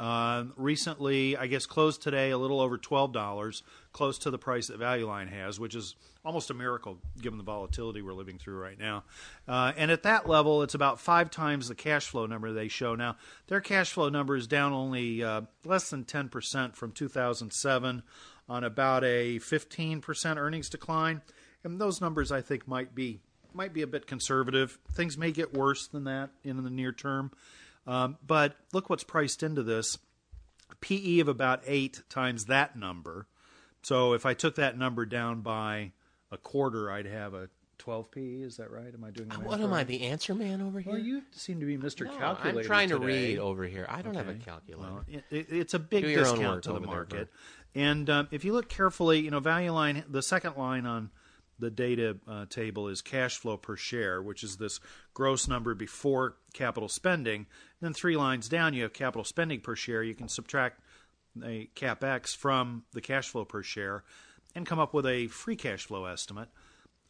Um, 0.00 0.52
recently, 0.56 1.36
I 1.36 1.48
guess 1.48 1.66
closed 1.66 2.02
today 2.02 2.30
a 2.30 2.38
little 2.38 2.60
over 2.60 2.78
twelve 2.78 3.12
dollars, 3.12 3.64
close 3.92 4.18
to 4.18 4.30
the 4.30 4.38
price 4.38 4.68
that 4.68 4.78
Value 4.78 5.08
Line 5.08 5.26
has, 5.26 5.58
which 5.58 5.74
is 5.74 5.96
almost 6.24 6.50
a 6.50 6.54
miracle 6.54 6.98
given 7.20 7.36
the 7.36 7.44
volatility 7.44 8.00
we're 8.00 8.12
living 8.12 8.38
through 8.38 8.58
right 8.58 8.78
now. 8.78 9.02
Uh, 9.48 9.72
and 9.76 9.90
at 9.90 10.04
that 10.04 10.28
level, 10.28 10.62
it's 10.62 10.74
about 10.74 11.00
five 11.00 11.30
times 11.30 11.68
the 11.68 11.74
cash 11.74 12.06
flow 12.06 12.26
number 12.26 12.52
they 12.52 12.68
show 12.68 12.94
now. 12.94 13.16
Their 13.48 13.60
cash 13.60 13.92
flow 13.92 14.08
number 14.08 14.36
is 14.36 14.46
down 14.46 14.72
only 14.72 15.22
uh, 15.24 15.42
less 15.64 15.90
than 15.90 16.04
ten 16.04 16.28
percent 16.28 16.76
from 16.76 16.92
2007, 16.92 18.02
on 18.48 18.64
about 18.64 19.02
a 19.02 19.40
15 19.40 20.00
percent 20.00 20.38
earnings 20.38 20.68
decline. 20.68 21.22
And 21.64 21.80
those 21.80 22.00
numbers, 22.00 22.30
I 22.30 22.40
think, 22.40 22.68
might 22.68 22.94
be 22.94 23.20
might 23.52 23.72
be 23.72 23.82
a 23.82 23.86
bit 23.86 24.06
conservative. 24.06 24.78
Things 24.92 25.18
may 25.18 25.32
get 25.32 25.52
worse 25.52 25.88
than 25.88 26.04
that 26.04 26.30
in 26.44 26.62
the 26.62 26.70
near 26.70 26.92
term. 26.92 27.32
Um, 27.88 28.18
but 28.24 28.54
look 28.72 28.90
what's 28.90 29.02
priced 29.02 29.42
into 29.42 29.62
this 29.62 29.96
PE 30.80 31.20
of 31.20 31.28
about 31.28 31.62
eight 31.66 32.02
times 32.10 32.44
that 32.44 32.76
number. 32.76 33.26
So 33.82 34.12
if 34.12 34.26
I 34.26 34.34
took 34.34 34.56
that 34.56 34.76
number 34.76 35.06
down 35.06 35.40
by 35.40 35.92
a 36.30 36.36
quarter, 36.36 36.90
I'd 36.90 37.06
have 37.06 37.32
a 37.32 37.48
12 37.78 38.10
PE. 38.10 38.20
Is 38.42 38.56
that 38.58 38.70
right? 38.70 38.92
Am 38.92 39.02
I 39.04 39.10
doing 39.10 39.28
the 39.30 39.36
what 39.36 39.60
am 39.60 39.72
I, 39.72 39.84
the 39.84 40.02
answer 40.02 40.34
man 40.34 40.60
over 40.60 40.80
here? 40.80 40.92
Well, 40.92 41.00
you 41.00 41.22
seem 41.30 41.60
to 41.60 41.66
be 41.66 41.78
Mr. 41.78 42.04
No, 42.04 42.18
Calculator. 42.18 42.58
I'm 42.60 42.64
trying 42.66 42.88
to 42.90 42.98
read 42.98 43.38
over 43.38 43.64
here. 43.64 43.86
I 43.88 44.02
don't 44.02 44.14
have 44.16 44.26
a 44.28 44.32
Okay. 44.32 44.40
calculator. 44.44 44.92
Well, 44.92 45.04
it, 45.08 45.24
it- 45.30 45.46
it's 45.50 45.74
a 45.74 45.78
big 45.78 46.04
Do 46.04 46.10
your 46.10 46.26
own 46.26 46.34
discount 46.34 46.62
to 46.64 46.68
the 46.70 46.74
over 46.76 46.86
there, 46.86 46.94
market. 46.94 47.28
and 47.74 48.10
um, 48.10 48.28
if 48.30 48.44
you 48.44 48.52
look 48.52 48.68
carefully, 48.68 49.20
you 49.20 49.30
know, 49.30 49.40
value 49.40 49.72
line, 49.72 50.04
the 50.08 50.22
second 50.22 50.56
line 50.58 50.84
on 50.84 51.10
the 51.60 51.70
data 51.70 52.16
uh, 52.28 52.46
table 52.46 52.86
is 52.88 53.00
cash 53.02 53.36
flow 53.36 53.56
per 53.56 53.74
share, 53.76 54.20
which 54.22 54.44
is 54.44 54.58
this 54.58 54.78
gross 55.14 55.48
number 55.48 55.74
before 55.74 56.36
capital 56.52 56.88
spending. 56.88 57.46
Then 57.80 57.92
three 57.92 58.16
lines 58.16 58.48
down, 58.48 58.74
you 58.74 58.82
have 58.82 58.92
capital 58.92 59.24
spending 59.24 59.60
per 59.60 59.76
share. 59.76 60.02
You 60.02 60.14
can 60.14 60.28
subtract 60.28 60.80
a 61.44 61.68
capex 61.76 62.36
from 62.36 62.84
the 62.92 63.00
cash 63.00 63.28
flow 63.28 63.44
per 63.44 63.62
share 63.62 64.04
and 64.54 64.66
come 64.66 64.78
up 64.78 64.94
with 64.94 65.06
a 65.06 65.28
free 65.28 65.56
cash 65.56 65.86
flow 65.86 66.06
estimate 66.06 66.48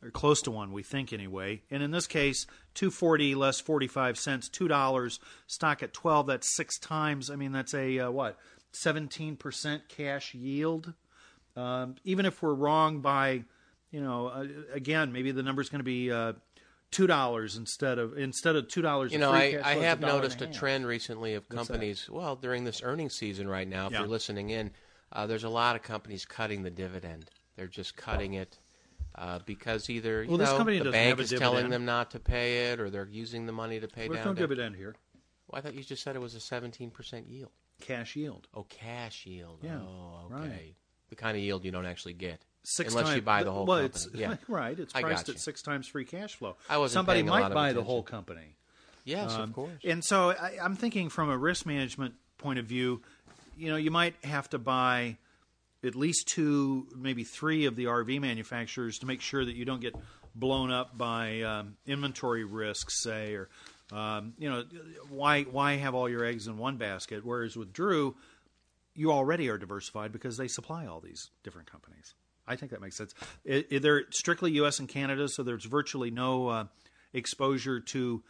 or 0.03 0.11
close 0.11 0.43
to 0.43 0.51
one, 0.51 0.73
we 0.73 0.83
think 0.83 1.13
anyway. 1.13 1.63
And 1.71 1.83
in 1.83 1.91
this 1.91 2.07
case, 2.07 2.47
two 2.75 2.91
forty 2.91 3.35
less 3.35 3.61
forty 3.61 3.89
five 3.89 4.19
cents, 4.19 4.49
two 4.49 4.69
dollars. 4.69 5.19
Stock 5.47 5.83
at 5.83 5.93
twelve. 5.93 6.27
That's 6.27 6.55
six 6.55 6.79
times. 6.79 7.31
I 7.31 7.37
mean, 7.37 7.53
that's 7.53 7.75
a 7.75 7.99
uh, 8.01 8.11
what 8.11 8.39
seventeen 8.73 9.37
percent 9.37 9.89
cash 9.89 10.35
yield. 10.35 10.93
Um, 11.57 11.97
even 12.05 12.27
if 12.27 12.41
we're 12.41 12.55
wrong 12.55 13.01
by, 13.01 13.43
you 13.91 14.01
know, 14.01 14.29
uh, 14.29 14.47
again, 14.73 15.11
maybe 15.11 15.33
the 15.33 15.43
number's 15.43 15.69
going 15.69 15.81
to 15.81 15.85
be 15.85 16.13
uh, 16.13 16.35
two 16.91 17.07
dollars 17.07 17.57
instead 17.57 17.99
of 17.99 18.17
instead 18.17 18.57
of 18.57 18.69
two 18.69 18.83
dollars. 18.83 19.13
You 19.13 19.19
know, 19.19 19.33
I, 19.33 19.59
I 19.65 19.75
have 19.77 20.01
noticed 20.01 20.41
a 20.43 20.47
trend 20.47 20.87
recently 20.87 21.35
of 21.35 21.49
companies. 21.49 22.09
Well, 22.11 22.37
during 22.37 22.65
this 22.65 22.83
earnings 22.83 23.15
season 23.15 23.49
right 23.49 23.69
now, 23.69 23.87
if 23.87 23.93
Yeah. 23.93 24.01
you're 24.01 24.09
listening 24.09 24.51
in, 24.51 24.71
uh, 25.13 25.27
there's 25.27 25.45
a 25.45 25.49
lot 25.49 25.77
of 25.77 25.83
companies 25.83 26.25
cutting 26.25 26.63
the 26.63 26.71
dividend. 26.71 27.31
They're 27.57 27.67
just 27.67 27.97
cutting 27.97 28.35
it 28.35 28.59
uh, 29.15 29.41
because 29.45 29.91
either 29.91 30.23
you 30.23 30.31
Well, 30.37 30.39
know 30.39 30.59
the 30.65 30.91
bank 30.93 31.19
a 31.19 31.23
is 31.23 31.33
telling 31.33 31.71
them 31.71 31.85
not 31.85 32.11
to 32.13 32.21
pay 32.21 32.71
it, 32.71 32.81
or 32.81 32.91
they're 32.91 33.09
using 33.11 33.47
the 33.47 33.53
money 33.53 33.81
to 33.81 33.89
pay 33.89 34.07
There's 34.07 34.19
down. 34.19 34.27
no 34.27 34.33
debt. 34.35 34.43
dividend 34.49 34.77
here. 34.77 34.95
Well, 35.49 35.59
I 35.59 35.63
thought 35.63 35.75
you 35.75 35.83
just 35.83 36.03
said 36.03 36.15
it 36.15 36.21
was 36.21 36.35
a 36.35 36.39
17% 36.39 37.25
yield. 37.29 37.51
Cash 37.81 38.17
yield. 38.17 38.49
Oh, 38.55 38.65
cash 38.65 39.25
yield. 39.25 39.61
Yeah, 39.63 39.79
Oh, 39.81 40.31
okay. 40.33 40.49
right. 40.49 40.75
The 41.09 41.17
kind 41.17 41.37
of 41.37 41.43
yield 41.43 41.65
you 41.65 41.71
don't 41.71 41.87
actually 41.87 42.13
get 42.13 42.45
Six 42.65 42.93
unless 42.93 43.07
times, 43.07 43.17
you 43.17 43.23
buy 43.23 43.45
the 43.45 43.53
whole 43.53 43.65
well, 43.65 43.79
company. 43.81 44.05
It's, 44.05 44.09
yeah. 44.15 44.37
right. 44.49 44.79
It's 44.79 44.93
priced 44.93 45.29
at 45.29 45.39
six 45.39 45.63
times 45.63 45.87
free 45.87 46.05
cash 46.05 46.35
flow. 46.35 46.57
I 46.69 46.79
wasn't 46.79 46.99
Somebody 46.99 47.21
paying 47.21 47.29
a 47.29 47.33
lot 47.33 47.43
might 47.43 47.55
buy 47.55 47.73
the 47.73 47.83
whole 47.83 48.03
company. 48.03 48.57
Yes, 49.05 49.33
Um, 49.33 49.41
of 49.43 49.53
course. 49.55 49.73
And 49.85 50.05
so 50.05 50.31
I, 50.31 50.59
I'm 50.63 50.77
thinking 50.77 51.09
from 51.09 51.31
a 51.31 51.39
risk 51.39 51.65
management 51.65 52.15
point 52.37 52.59
of 52.59 52.67
view, 52.67 53.01
you 53.57 53.71
know, 53.71 53.77
you 53.77 53.91
might 53.91 54.15
have 54.23 54.51
to 54.51 54.59
buy 54.59 55.17
at 55.83 55.95
least 55.95 56.29
two, 56.29 56.87
maybe 56.95 57.25
three 57.25 57.65
of 57.65 57.77
the 57.77 57.85
RV 57.85 58.21
manufacturers 58.21 58.99
to 58.99 59.07
make 59.07 59.21
sure 59.23 59.45
that 59.45 59.55
you 59.55 59.65
don't 59.65 59.81
get 59.81 59.95
blown 60.35 60.71
up 60.71 60.97
by 60.99 61.41
um, 61.43 61.77
inventory 61.87 62.45
risks, 62.45 63.03
say, 63.03 63.35
or 63.35 63.49
um, 63.93 64.35
you 64.39 64.51
know, 64.51 64.65
why 65.09 65.45
why 65.45 65.77
have 65.77 65.95
all 65.95 66.09
your 66.09 66.25
eggs 66.25 66.47
in 66.47 66.59
one 66.59 66.77
basket? 66.77 67.25
Whereas 67.25 67.57
with 67.57 67.73
Drew, 67.73 68.15
you 68.95 69.13
already 69.13 69.49
are 69.49 69.57
diversified 69.57 70.13
because 70.13 70.37
they 70.37 70.49
supply 70.49 70.87
all 70.87 71.01
these 71.01 71.31
different 71.43 71.71
companies. 71.71 72.15
I 72.49 72.57
think 72.57 72.71
that 72.73 72.81
makes 72.81 72.97
sense. 72.97 73.15
It, 73.45 73.67
it- 73.71 73.83
they're 73.83 74.05
strictly 74.11 74.53
U.S. 74.53 74.79
and 74.79 74.89
Canada, 74.89 75.29
so 75.29 75.43
there's 75.43 75.65
virtually 75.65 76.11
no 76.11 76.49
uh, 76.49 76.65
exposure 77.13 77.81
to 77.81 78.23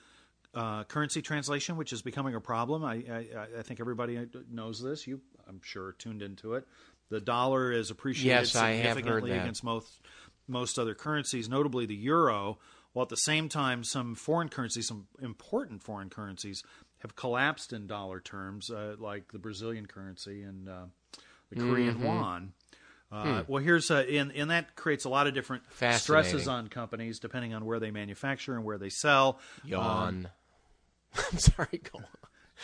uh, 0.54 0.84
currency 0.84 1.22
translation, 1.22 1.76
which 1.76 1.92
is 1.92 2.02
becoming 2.02 2.34
a 2.34 2.40
problem. 2.40 2.84
I, 2.84 2.94
I, 3.10 3.26
I 3.58 3.62
think 3.62 3.80
everybody 3.80 4.18
knows 4.50 4.82
this. 4.82 5.06
You, 5.06 5.20
I'm 5.48 5.60
sure, 5.62 5.92
tuned 5.92 6.22
into 6.22 6.54
it. 6.54 6.66
The 7.10 7.20
dollar 7.20 7.72
is 7.72 7.90
appreciated 7.90 8.28
Yes, 8.28 8.56
I 8.56 8.70
have 8.72 8.76
heard 8.76 8.96
significantly 8.96 9.30
against 9.32 9.64
most 9.64 10.00
most 10.46 10.78
other 10.78 10.94
currencies, 10.94 11.48
notably 11.48 11.86
the 11.86 11.94
euro. 11.94 12.58
While 12.94 13.02
at 13.02 13.10
the 13.10 13.16
same 13.16 13.48
time, 13.50 13.84
some 13.84 14.14
foreign 14.14 14.48
currencies, 14.48 14.88
some 14.88 15.06
important 15.20 15.82
foreign 15.82 16.08
currencies, 16.08 16.62
have 17.00 17.14
collapsed 17.14 17.72
in 17.74 17.86
dollar 17.86 18.18
terms, 18.18 18.70
uh, 18.70 18.96
like 18.98 19.30
the 19.32 19.38
Brazilian 19.38 19.86
currency 19.86 20.42
and 20.42 20.68
uh, 20.68 20.84
the 21.50 21.56
Korean 21.56 21.94
Mm-hmm. 21.96 22.04
won. 22.06 22.52
Uh, 23.10 23.42
Hmm. 23.42 23.52
Well, 23.52 23.62
here's 23.62 23.90
uh, 23.90 24.04
and, 24.08 24.32
and 24.32 24.50
that 24.50 24.76
creates 24.76 25.04
a 25.04 25.08
lot 25.08 25.26
of 25.26 25.34
different 25.34 25.62
stresses 25.92 26.46
on 26.46 26.68
companies 26.68 27.18
depending 27.18 27.54
on 27.54 27.64
where 27.64 27.80
they 27.80 27.90
manufacture 27.90 28.54
and 28.54 28.64
where 28.64 28.76
they 28.78 28.90
sell. 28.90 29.38
Yawn. 29.64 30.28
I'm 31.32 31.38
sorry. 31.38 31.80
Go 31.90 31.98
on. 32.00 32.04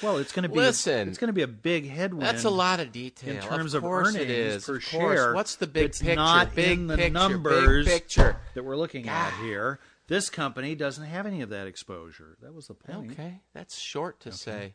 Well, 0.03 0.19
it's 0.19 0.33
going 0.33 0.43
to 0.43 0.49
be 0.49 0.57
Listen. 0.57 1.09
it's 1.09 1.19
going 1.19 1.29
to 1.29 1.33
be 1.33 1.43
a 1.43 1.47
big 1.47 1.89
headwind. 1.89 2.23
That's 2.27 2.45
a 2.45 2.51
lot 2.51 2.81
of 2.81 2.91
detail. 2.93 3.37
in 3.37 3.41
terms 3.41 3.75
of 3.75 3.85
of 3.85 3.91
earnings 3.93 4.17
it 4.17 4.29
is. 4.31 4.65
per 4.67 4.81
share. 4.81 5.35
What's 5.35 5.55
the 5.57 5.69
big 5.69 5.85
It's 5.87 6.01
picture? 6.03 6.17
not 6.17 6.55
big 6.55 6.79
in 6.81 6.87
the 6.89 6.97
picture. 6.97 7.11
numbers 7.13 7.87
Big 7.87 8.03
picture. 8.03 8.37
that 8.55 8.65
we're 8.65 8.77
looking 8.77 9.09
at 9.09 9.33
here. 9.41 9.79
This 10.09 10.29
company 10.31 10.75
doesn't 10.75 11.05
have 11.05 11.27
any 11.27 11.41
of 11.43 11.49
that 11.51 11.67
exposure. 11.69 12.37
That 12.43 12.53
was 12.53 12.67
the 12.67 12.75
point. 12.75 13.13
Okay, 13.13 13.41
that's 13.55 13.79
short 13.79 14.21
to 14.21 14.33
say. 14.33 14.75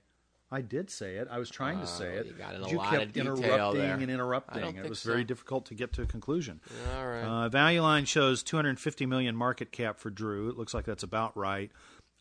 I 0.51 0.61
did 0.61 0.89
say 0.89 1.17
it. 1.17 1.27
I 1.29 1.37
was 1.37 1.49
trying 1.49 1.79
to 1.79 1.85
say 1.85 2.15
Oh, 2.17 2.19
it. 2.21 2.25
you 2.27 2.33
got 2.33 2.55
in 2.55 2.61
a 2.61 2.67
lot 2.69 2.89
kept 2.89 3.03
of 3.03 3.13
detail 3.13 3.33
interrupting 3.35 3.81
there. 3.81 3.93
and 3.95 4.09
I 4.09 4.13
interrupting. 4.13 4.63
It 4.63 4.73
think 4.77 4.89
was 4.89 4.99
so. 4.99 5.11
very 5.11 5.23
difficult 5.23 5.65
to 5.67 5.75
get 5.75 5.93
to 5.93 6.01
a 6.01 6.05
conclusion. 6.07 6.59
All 6.97 7.07
right. 7.07 7.21
Uh, 7.21 7.49
Value 7.49 7.81
Line 7.83 8.05
shows 8.05 8.41
250 8.41 9.05
million 9.05 9.35
market 9.35 9.71
cap 9.71 9.99
for 9.99 10.09
Drew. 10.09 10.49
It 10.49 10.57
looks 10.57 10.73
like 10.73 10.85
that's 10.85 11.03
about 11.03 11.37
right. 11.37 11.71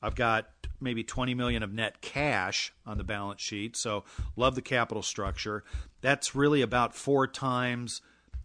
I've 0.02 0.14
got 0.14 0.47
maybe 0.80 1.02
20 1.02 1.35
million 1.35 1.62
of 1.62 1.73
net 1.73 2.00
cash 2.02 2.73
on 2.87 2.99
the 2.99 3.04
balance 3.04 3.40
sheet, 3.40 3.76
so 3.76 4.04
love 4.37 4.54
the 4.54 4.62
capital 4.62 5.02
structure. 5.02 5.64
That's 6.02 6.35
really 6.35 6.61
about 6.62 6.94
four 6.94 7.26
times 7.26 8.00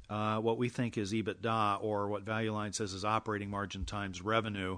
uh, 0.10 0.38
what 0.40 0.58
we 0.58 0.70
think 0.70 0.98
is 0.98 1.12
EBITDA, 1.14 1.84
or 1.84 2.08
what 2.08 2.24
Value 2.24 2.54
Line 2.54 2.74
says 2.74 2.94
is 2.94 3.04
operating 3.06 3.50
margin 3.50 3.84
times 3.86 4.22
revenue. 4.22 4.78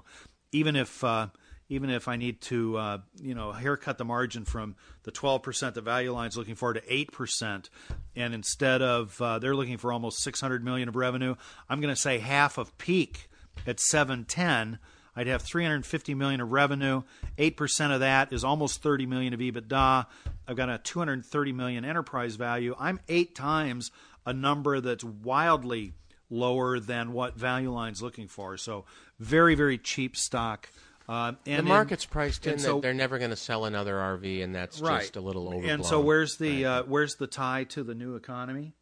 Even 0.52 0.76
if 0.76 1.02
uh, 1.04 1.28
even 1.68 1.90
if 1.90 2.08
I 2.08 2.16
need 2.16 2.40
to, 2.42 2.76
uh, 2.76 2.98
you 3.20 3.34
know, 3.34 3.52
haircut 3.52 3.98
the 3.98 4.04
margin 4.04 4.44
from 4.44 4.76
the 5.02 5.12
12% 5.12 5.74
that 5.74 5.82
Value 5.82 6.12
Line's 6.12 6.36
looking 6.36 6.54
for 6.54 6.72
to 6.72 6.80
8%, 6.80 7.68
and 8.14 8.34
instead 8.34 8.82
of 8.82 9.20
uh, 9.20 9.38
they're 9.38 9.56
looking 9.56 9.78
for 9.78 9.92
almost 9.92 10.22
600 10.22 10.64
million 10.64 10.88
of 10.88 10.96
revenue, 10.96 11.34
I'm 11.68 11.80
going 11.80 11.94
to 11.94 12.00
say 12.00 12.18
half 12.18 12.58
of 12.58 12.76
peak 12.78 13.28
at 13.66 13.80
710. 13.80 14.78
I'd 15.18 15.26
have 15.28 15.42
350 15.42 16.14
million 16.14 16.40
of 16.40 16.52
revenue. 16.52 17.02
8% 17.38 17.94
of 17.94 18.00
that 18.00 18.32
is 18.32 18.44
almost 18.44 18.82
30 18.82 19.06
million 19.06 19.32
of 19.32 19.40
EBITDA. 19.40 20.06
I've 20.46 20.56
got 20.56 20.68
a 20.68 20.78
230 20.78 21.52
million 21.52 21.84
enterprise 21.84 22.36
value. 22.36 22.76
I'm 22.78 23.00
eight 23.08 23.34
times 23.34 23.90
a 24.26 24.32
number 24.32 24.80
that's 24.80 25.04
wildly 25.04 25.94
lower 26.28 26.80
than 26.80 27.12
what 27.12 27.36
Value 27.36 27.72
Line's 27.72 28.02
looking 28.02 28.28
for. 28.28 28.56
So 28.56 28.84
very, 29.18 29.54
very 29.54 29.78
cheap 29.78 30.16
stock. 30.16 30.68
Uh, 31.08 31.32
and 31.46 31.58
the 31.58 31.62
market's 31.62 32.04
in, 32.04 32.10
priced 32.10 32.46
in 32.46 32.58
so, 32.58 32.74
that 32.74 32.82
they're 32.82 32.94
never 32.94 33.18
going 33.18 33.30
to 33.30 33.36
sell 33.36 33.64
another 33.64 33.94
RV, 33.94 34.42
and 34.42 34.54
that's 34.54 34.80
right. 34.80 35.02
just 35.02 35.16
a 35.16 35.20
little 35.20 35.46
overblown. 35.48 35.70
And 35.70 35.86
so, 35.86 36.00
where's 36.00 36.36
the 36.36 36.64
right. 36.64 36.70
uh, 36.70 36.82
where's 36.84 37.14
the 37.14 37.26
tie 37.26 37.64
to 37.64 37.84
the 37.84 37.94
new 37.94 38.16
economy? 38.16 38.74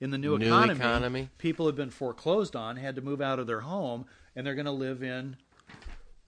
In 0.00 0.10
the 0.10 0.18
new, 0.18 0.36
New 0.36 0.46
economy, 0.46 0.80
economy? 0.80 1.30
people 1.38 1.66
have 1.66 1.76
been 1.76 1.90
foreclosed 1.90 2.56
on, 2.56 2.76
had 2.76 2.96
to 2.96 3.00
move 3.00 3.22
out 3.22 3.38
of 3.38 3.46
their 3.46 3.60
home, 3.60 4.04
and 4.36 4.46
they're 4.46 4.56
going 4.56 4.66
to 4.66 4.72
live 4.72 5.02
in 5.02 5.36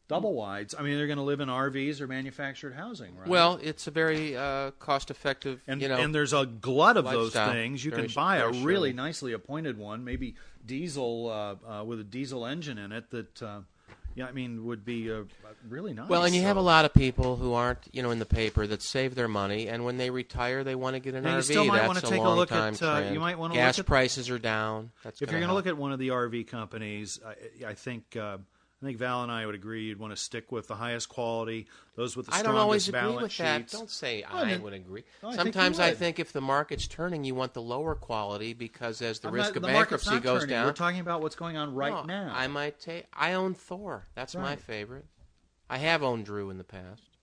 double 0.08 0.34
wides. 0.34 0.74
I 0.78 0.82
mean, 0.82 0.96
they're 0.96 1.06
going 1.06 1.18
to 1.18 1.24
live 1.24 1.40
in 1.40 1.48
RVs 1.48 2.00
or 2.00 2.06
manufactured 2.06 2.74
housing, 2.74 3.16
right? 3.16 3.28
Well, 3.28 3.58
it's 3.62 3.86
a 3.86 3.90
very 3.90 4.36
uh, 4.36 4.70
cost-effective, 4.78 5.60
and, 5.66 5.82
you 5.82 5.88
know. 5.88 5.96
and 5.96 6.14
there's 6.14 6.32
a 6.32 6.46
glut 6.46 6.96
of 6.96 7.04
those 7.04 7.32
things. 7.32 7.84
You 7.84 7.90
Very 7.90 8.04
can 8.04 8.14
buy 8.14 8.36
a 8.38 8.48
really 8.48 8.62
surely. 8.62 8.92
nicely 8.92 9.32
appointed 9.32 9.78
one, 9.78 10.04
maybe 10.04 10.36
diesel 10.64 11.28
uh, 11.28 11.80
uh, 11.80 11.84
with 11.84 12.00
a 12.00 12.04
diesel 12.04 12.46
engine 12.46 12.78
in 12.78 12.92
it. 12.92 13.10
That 13.10 13.42
uh, 13.42 13.60
yeah, 14.16 14.26
I 14.26 14.32
mean, 14.32 14.64
would 14.64 14.84
be 14.84 15.12
uh, 15.12 15.22
really 15.68 15.92
nice. 15.92 16.08
well, 16.08 16.24
and 16.24 16.34
you 16.34 16.42
have 16.42 16.56
a 16.56 16.60
lot 16.62 16.84
of 16.84 16.92
people 16.94 17.36
who 17.36 17.52
aren't, 17.52 17.78
you 17.92 18.02
know, 18.02 18.10
in 18.10 18.18
the 18.18 18.26
paper 18.26 18.66
that 18.66 18.82
save 18.82 19.14
their 19.14 19.28
money, 19.28 19.68
and 19.68 19.84
when 19.84 19.98
they 19.98 20.10
retire, 20.10 20.64
they 20.64 20.74
want 20.74 20.94
to 20.94 21.00
get 21.00 21.14
an 21.14 21.22
Now, 21.24 21.34
you 21.36 21.42
RV. 21.42 21.44
still 21.44 21.64
might 21.66 21.76
That's 21.76 21.88
wanna 21.88 22.00
take 22.00 22.20
a 22.20 22.22
long 22.22 22.36
look 22.36 22.50
at, 22.50 22.82
uh, 22.82 23.10
you 23.12 23.20
might 23.20 23.38
wanna 23.38 23.54
Gas 23.54 23.76
look 23.78 23.84
at- 23.84 23.86
prices 23.86 24.30
are 24.30 24.38
down. 24.38 24.90
That's 25.04 25.20
if 25.22 25.30
you're 25.30 25.38
going 25.40 25.42
going 25.42 25.50
to 25.50 25.54
look 25.54 25.66
at 25.66 25.76
one 25.76 25.92
of 25.92 25.98
the 25.98 26.08
RV 26.08 26.44
companies, 26.48 27.20
I, 27.24 27.68
I 27.68 27.74
think 27.74 28.16
uh, 28.16 28.38
I 28.82 28.84
think 28.84 28.98
Val 28.98 29.22
and 29.22 29.32
I 29.32 29.46
would 29.46 29.54
agree 29.54 29.84
you'd 29.84 29.98
want 29.98 30.12
to 30.14 30.16
stick 30.18 30.52
with 30.52 30.68
the 30.68 30.74
highest 30.74 31.08
quality, 31.08 31.66
those 31.94 32.14
with 32.14 32.26
the 32.26 32.32
I 32.34 32.40
strongest 32.40 32.52
don't 32.54 32.60
always 32.62 32.88
agree 32.88 33.00
balance 33.00 33.22
with 33.22 33.36
that. 33.38 33.58
sheets. 33.62 33.72
Don't 33.72 33.88
say 33.90 34.22
I 34.22 34.44
then- 34.44 34.62
would 34.62 34.74
agree. 34.74 35.00
I 35.00 35.28
think 35.28 35.32
you 35.32 35.36
Sometimes 35.38 35.80
I 35.80 35.88
would. 35.88 35.98
think 35.98 36.18
if 36.18 36.32
the 36.34 36.42
market's 36.42 36.86
turning, 36.86 37.24
you 37.24 37.34
want 37.34 37.54
the 37.54 37.62
lower 37.62 37.94
quality 37.94 38.52
because 38.52 39.00
as 39.00 39.20
the 39.20 39.28
I'm 39.28 39.34
risk 39.34 39.50
not- 39.50 39.56
of 39.56 39.62
the 39.62 39.68
market's 39.72 40.04
bankruptcy 40.04 40.10
not 40.14 40.22
goes 40.22 40.40
turning. 40.42 40.50
down, 40.56 40.66
We're 40.66 40.72
talking 40.72 41.00
about 41.00 41.22
what's 41.22 41.36
going 41.36 41.56
on 41.56 41.74
right 41.74 41.90
No, 41.90 42.02
now. 42.02 42.32
I 42.36 42.48
might 42.48 42.78
take. 42.78 43.06
I 43.14 43.32
own 43.32 43.54
Thor. 43.54 44.08
That's 44.14 44.34
my 44.34 44.42
Right. 44.42 44.60
favorite. 44.60 45.06
I 45.70 45.78
have 45.78 46.02
owned 46.02 46.26
Drew 46.26 46.50
in 46.50 46.58
the 46.58 46.64
past. 46.64 47.15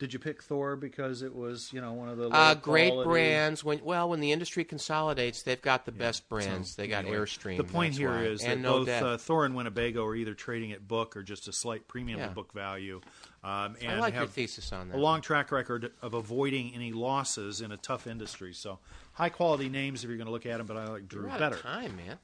Did 0.00 0.12
you 0.14 0.18
pick 0.18 0.42
Thor 0.42 0.74
because 0.76 1.20
it 1.22 1.34
was 1.36 1.72
you 1.72 1.80
know 1.80 1.92
one 1.92 2.08
of 2.08 2.16
the 2.16 2.28
Uh, 2.30 2.54
great 2.54 2.88
quality- 2.90 3.08
brands. 3.08 3.62
When 3.62 3.84
well, 3.84 4.08
when 4.08 4.18
the 4.20 4.32
industry 4.32 4.64
consolidates, 4.64 5.42
they've 5.42 5.60
got 5.60 5.84
the 5.84 5.92
best 5.92 6.28
brands. 6.28 6.74
they 6.74 6.88
got 6.88 7.04
Anyway, 7.04 7.18
Airstream. 7.18 7.58
The 7.58 7.64
point 7.64 7.94
here 7.94 8.10
why. 8.10 8.22
is 8.24 8.40
that 8.40 8.58
no 8.58 8.78
both 8.84 8.88
uh, 8.88 9.18
Thor 9.18 9.44
and 9.44 9.54
Winnebago 9.54 10.04
are 10.04 10.16
either 10.16 10.32
trading 10.34 10.72
at 10.72 10.88
book 10.88 11.16
or 11.16 11.22
just 11.22 11.46
a 11.48 11.52
slight 11.52 11.86
premium 11.86 12.18
Yeah. 12.18 12.28
to 12.28 12.34
book 12.34 12.52
value. 12.54 13.02
Um, 13.44 13.76
and 13.80 13.92
I 13.92 13.98
like 14.00 14.14
your 14.14 14.26
thesis 14.26 14.72
on 14.72 14.88
that. 14.88 14.96
a 14.96 14.98
long 14.98 15.20
track 15.20 15.52
record 15.52 15.92
of 16.02 16.14
avoiding 16.14 16.74
any 16.74 16.92
losses 16.92 17.60
in 17.60 17.70
a 17.70 17.76
tough 17.76 18.06
industry. 18.06 18.52
So 18.54 18.78
high 19.12 19.28
quality 19.28 19.68
names 19.68 20.02
if 20.02 20.08
you're 20.08 20.16
going 20.16 20.26
to 20.26 20.32
look 20.32 20.46
at 20.46 20.56
them, 20.58 20.66
but 20.66 20.76
I 20.78 20.86
like 20.88 21.08
Drew 21.08 21.28
You're 21.28 21.38
better. 21.38 21.56
time, 21.58 21.94
man. 21.96 22.18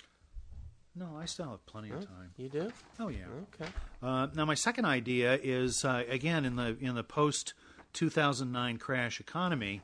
No, 0.98 1.14
I 1.14 1.26
still 1.26 1.50
have 1.50 1.64
plenty 1.66 1.90
of 1.90 2.06
time. 2.06 2.30
You 2.38 2.48
do? 2.48 2.72
Oh 2.98 3.08
yeah. 3.08 3.26
Okay. 3.60 3.70
Uh, 4.02 4.28
now, 4.34 4.46
my 4.46 4.54
second 4.54 4.86
idea 4.86 5.38
is 5.42 5.84
uh, 5.84 6.04
again 6.08 6.46
in 6.46 6.56
the 6.56 6.74
in 6.80 6.94
the 6.94 7.04
post 7.04 7.52
2009 7.92 8.78
crash 8.78 9.20
economy. 9.20 9.80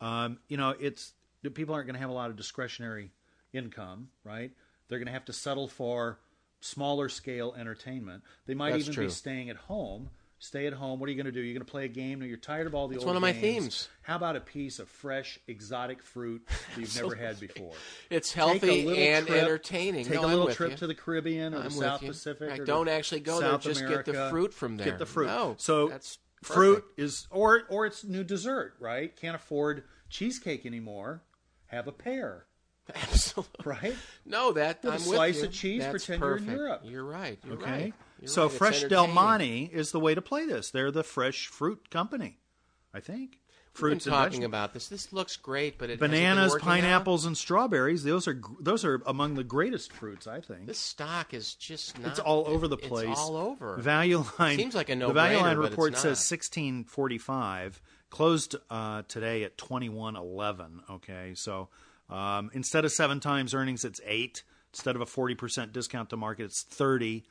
Um, 0.00 0.38
you 0.48 0.56
know, 0.56 0.74
it's 0.78 1.12
people 1.54 1.74
aren't 1.74 1.86
going 1.86 1.94
to 1.94 2.00
have 2.00 2.10
a 2.10 2.14
lot 2.14 2.30
of 2.30 2.36
discretionary 2.36 3.12
income, 3.52 4.08
right? 4.24 4.50
They're 4.88 4.98
going 4.98 5.06
to 5.06 5.12
have 5.12 5.24
to 5.26 5.32
settle 5.32 5.68
for 5.68 6.18
smaller 6.60 7.08
scale 7.08 7.54
entertainment. 7.58 8.22
They 8.46 8.54
might 8.54 8.72
That's 8.72 8.84
even 8.84 8.94
true. 8.94 9.04
be 9.06 9.10
staying 9.10 9.50
at 9.50 9.56
home. 9.56 10.10
Stay 10.38 10.66
at 10.66 10.74
home. 10.74 11.00
What 11.00 11.08
are 11.08 11.12
you 11.12 11.16
going 11.16 11.26
to 11.26 11.32
do? 11.32 11.40
You're 11.40 11.54
going 11.54 11.64
to 11.64 11.70
play 11.70 11.86
a 11.86 11.88
game. 11.88 12.22
You're 12.22 12.36
tired 12.36 12.66
of 12.66 12.74
all 12.74 12.88
the 12.88 12.98
old 12.98 13.06
one 13.06 13.16
of 13.16 13.22
my 13.22 13.32
games. 13.32 13.42
themes. 13.42 13.88
How 14.02 14.16
about 14.16 14.36
a 14.36 14.40
piece 14.40 14.78
of 14.78 14.86
fresh 14.88 15.38
exotic 15.48 16.02
fruit 16.02 16.46
that 16.46 16.58
you've 16.80 16.94
never 16.94 17.14
had 17.14 17.40
before? 17.40 17.72
It's 18.10 18.34
healthy 18.34 19.06
and 19.08 19.26
trip- 19.26 19.42
entertaining. 19.42 20.04
Take 20.04 20.20
No, 20.20 20.26
a 20.26 20.28
little 20.28 20.48
trip 20.54 20.72
you. 20.72 20.76
to 20.76 20.86
the 20.86 20.94
Caribbean 20.94 21.54
or 21.54 21.58
I'm 21.58 21.64
the 21.64 21.70
South 21.70 22.02
you. 22.02 22.08
Pacific. 22.08 22.60
Or 22.60 22.64
don't 22.66 22.88
actually 22.88 23.20
go 23.20 23.40
there, 23.40 23.52
South 23.52 23.62
just 23.62 23.86
get 23.88 24.04
the 24.04 24.28
fruit 24.28 24.52
from 24.52 24.76
there. 24.76 24.88
Get 24.88 24.98
the 24.98 25.06
fruit. 25.06 25.26
No, 25.28 25.54
so 25.58 25.88
that's 25.88 26.18
fruit 26.42 26.76
perfect. 26.82 27.00
is 27.00 27.26
or 27.30 27.62
or 27.68 27.86
it's 27.86 28.04
new 28.04 28.24
dessert, 28.24 28.74
right? 28.80 29.14
Can't 29.16 29.36
afford 29.36 29.84
cheesecake 30.08 30.64
anymore. 30.66 31.22
Have 31.66 31.88
a 31.88 31.92
pear, 31.92 32.46
Absolutely. 32.94 33.64
right? 33.64 33.96
No, 34.24 34.52
that 34.52 34.82
With 34.84 34.92
a 34.92 34.94
I'm 34.94 35.00
slice 35.00 35.42
of 35.42 35.52
cheese, 35.52 35.82
That's 35.82 36.04
pretend 36.06 36.22
you're 36.22 36.36
in. 36.36 36.44
Europe. 36.44 36.82
You're 36.84 37.04
right. 37.04 37.38
You're 37.44 37.54
Okay. 37.54 37.70
right. 37.70 37.94
You're 38.20 38.28
so 38.28 38.44
right. 38.44 38.52
Fresh 38.52 38.84
Del. 38.84 39.08
Monte 39.08 39.64
is 39.72 39.90
the 39.90 39.98
way 40.00 40.14
to 40.14 40.22
play 40.22 40.46
this. 40.46 40.70
They're 40.70 40.92
the 40.92 41.02
fresh 41.02 41.48
fruit 41.48 41.90
company, 41.90 42.38
I 42.94 43.00
think. 43.00 43.40
We've 43.76 43.90
been 43.90 44.00
Fruits 44.00 44.06
talking 44.06 44.44
about 44.44 44.72
this. 44.72 44.88
This 44.88 45.12
looks 45.12 45.36
great, 45.36 45.78
but 45.78 45.90
it 45.90 46.00
Bananas, 46.00 46.52
working 46.52 46.68
out? 46.68 46.72
pineapples, 46.72 47.26
and 47.26 47.36
strawberries. 47.36 48.04
Those 48.04 48.26
are 48.26 48.40
those 48.58 48.84
are 48.84 49.02
among 49.06 49.34
the 49.34 49.44
greatest 49.44 49.92
fruits, 49.92 50.26
I 50.26 50.40
think. 50.40 50.66
This 50.66 50.78
stock 50.78 51.34
is 51.34 51.54
just 51.54 51.98
not. 51.98 52.10
It's 52.10 52.18
all 52.18 52.46
over 52.46 52.68
the 52.68 52.76
it's 52.76 52.88
place. 52.88 53.16
all 53.18 53.36
over. 53.36 53.76
Value 53.76 54.24
line 54.38 54.56
Seems 54.56 54.74
like 54.74 54.88
a 54.88 54.96
The 54.96 55.12
value 55.12 55.38
line 55.38 55.58
it's 55.58 55.70
report 55.70 55.96
says 55.96 56.18
sixteen 56.18 56.84
forty 56.84 57.18
five. 57.18 57.80
Closed 58.08 58.56
uh, 58.70 59.02
today 59.08 59.44
at 59.44 59.58
twenty 59.58 59.88
one 59.88 60.16
eleven. 60.16 60.80
Okay, 60.88 61.32
so 61.34 61.68
um, 62.08 62.50
instead 62.54 62.84
of 62.84 62.92
seven 62.92 63.20
times 63.20 63.52
earnings, 63.52 63.84
it's 63.84 64.00
eight. 64.06 64.42
Instead 64.72 64.94
of 64.94 65.02
a 65.02 65.06
forty 65.06 65.34
percent 65.34 65.72
discount 65.72 66.10
to 66.10 66.16
market, 66.16 66.44
it's 66.44 66.62
thirty. 66.62 67.24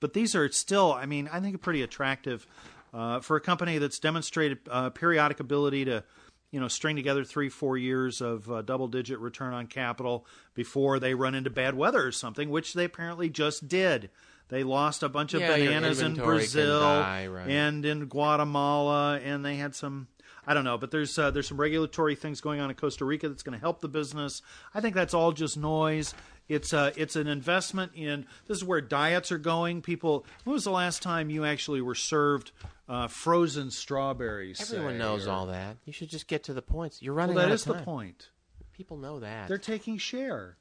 But 0.00 0.14
these 0.14 0.34
are 0.34 0.50
still, 0.50 0.94
I 0.94 1.04
mean, 1.04 1.28
I 1.30 1.40
think 1.40 1.60
pretty 1.60 1.82
attractive 1.82 2.46
uh, 2.92 3.20
for 3.20 3.36
a 3.36 3.40
company 3.40 3.78
that's 3.78 3.98
demonstrated 3.98 4.58
uh, 4.70 4.90
periodic 4.90 5.40
ability 5.40 5.84
to 5.86 6.04
you 6.50 6.58
know, 6.58 6.68
string 6.68 6.96
together 6.96 7.24
three, 7.24 7.48
four 7.48 7.78
years 7.78 8.20
of 8.20 8.50
uh, 8.50 8.62
double 8.62 8.88
digit 8.88 9.18
return 9.20 9.54
on 9.54 9.66
capital 9.66 10.26
before 10.54 10.98
they 10.98 11.14
run 11.14 11.34
into 11.34 11.48
bad 11.50 11.74
weather 11.74 12.04
or 12.04 12.12
something, 12.12 12.50
which 12.50 12.74
they 12.74 12.84
apparently 12.84 13.28
just 13.28 13.68
did. 13.68 14.10
They 14.48 14.64
lost 14.64 15.04
a 15.04 15.08
bunch 15.08 15.32
of 15.32 15.42
Yeah, 15.42 15.56
bananas 15.56 16.00
in 16.00 16.16
Brazil 16.16 16.80
die, 16.80 17.28
right. 17.28 17.48
and 17.48 17.84
in 17.84 18.06
Guatemala, 18.06 19.20
and 19.20 19.44
they 19.44 19.56
had 19.56 19.74
some. 19.76 20.08
I 20.46 20.54
don't 20.54 20.64
know, 20.64 20.78
but 20.78 20.90
there's 20.90 21.18
uh, 21.18 21.30
there's 21.30 21.46
some 21.48 21.60
regulatory 21.60 22.14
things 22.14 22.40
going 22.40 22.60
on 22.60 22.70
in 22.70 22.76
Costa 22.76 23.04
Rica 23.04 23.28
that's 23.28 23.42
going 23.42 23.52
to 23.56 23.60
help 23.60 23.80
the 23.80 23.88
business. 23.88 24.40
I 24.74 24.80
think 24.80 24.94
that's 24.94 25.14
all 25.14 25.32
just 25.32 25.56
noise. 25.56 26.14
It's 26.48 26.72
uh, 26.72 26.90
it's 26.96 27.14
an 27.14 27.26
investment 27.28 27.92
in. 27.94 28.26
This 28.48 28.56
is 28.58 28.64
where 28.64 28.80
diets 28.80 29.30
are 29.30 29.38
going. 29.38 29.82
People, 29.82 30.24
when 30.44 30.54
was 30.54 30.64
the 30.64 30.70
last 30.70 31.02
time 31.02 31.30
you 31.30 31.44
actually 31.44 31.80
were 31.80 31.94
served 31.94 32.50
uh, 32.88 33.06
frozen 33.06 33.70
strawberries? 33.70 34.60
Everyone 34.72 34.94
say, 34.94 34.98
knows 34.98 35.26
or- 35.26 35.30
all 35.30 35.46
that. 35.46 35.76
You 35.84 35.92
should 35.92 36.08
just 36.10 36.26
get 36.26 36.42
to 36.44 36.52
the 36.54 36.62
points. 36.62 37.00
You're 37.02 37.14
Well, 37.14 37.26
running 37.26 37.36
that 37.36 37.46
out 37.46 37.52
is 37.52 37.64
the 37.64 37.74
point. 37.74 38.30
People 38.72 38.96
know 38.96 39.20
that. 39.20 39.46
They're 39.46 39.58
taking 39.58 39.98
share, 39.98 40.56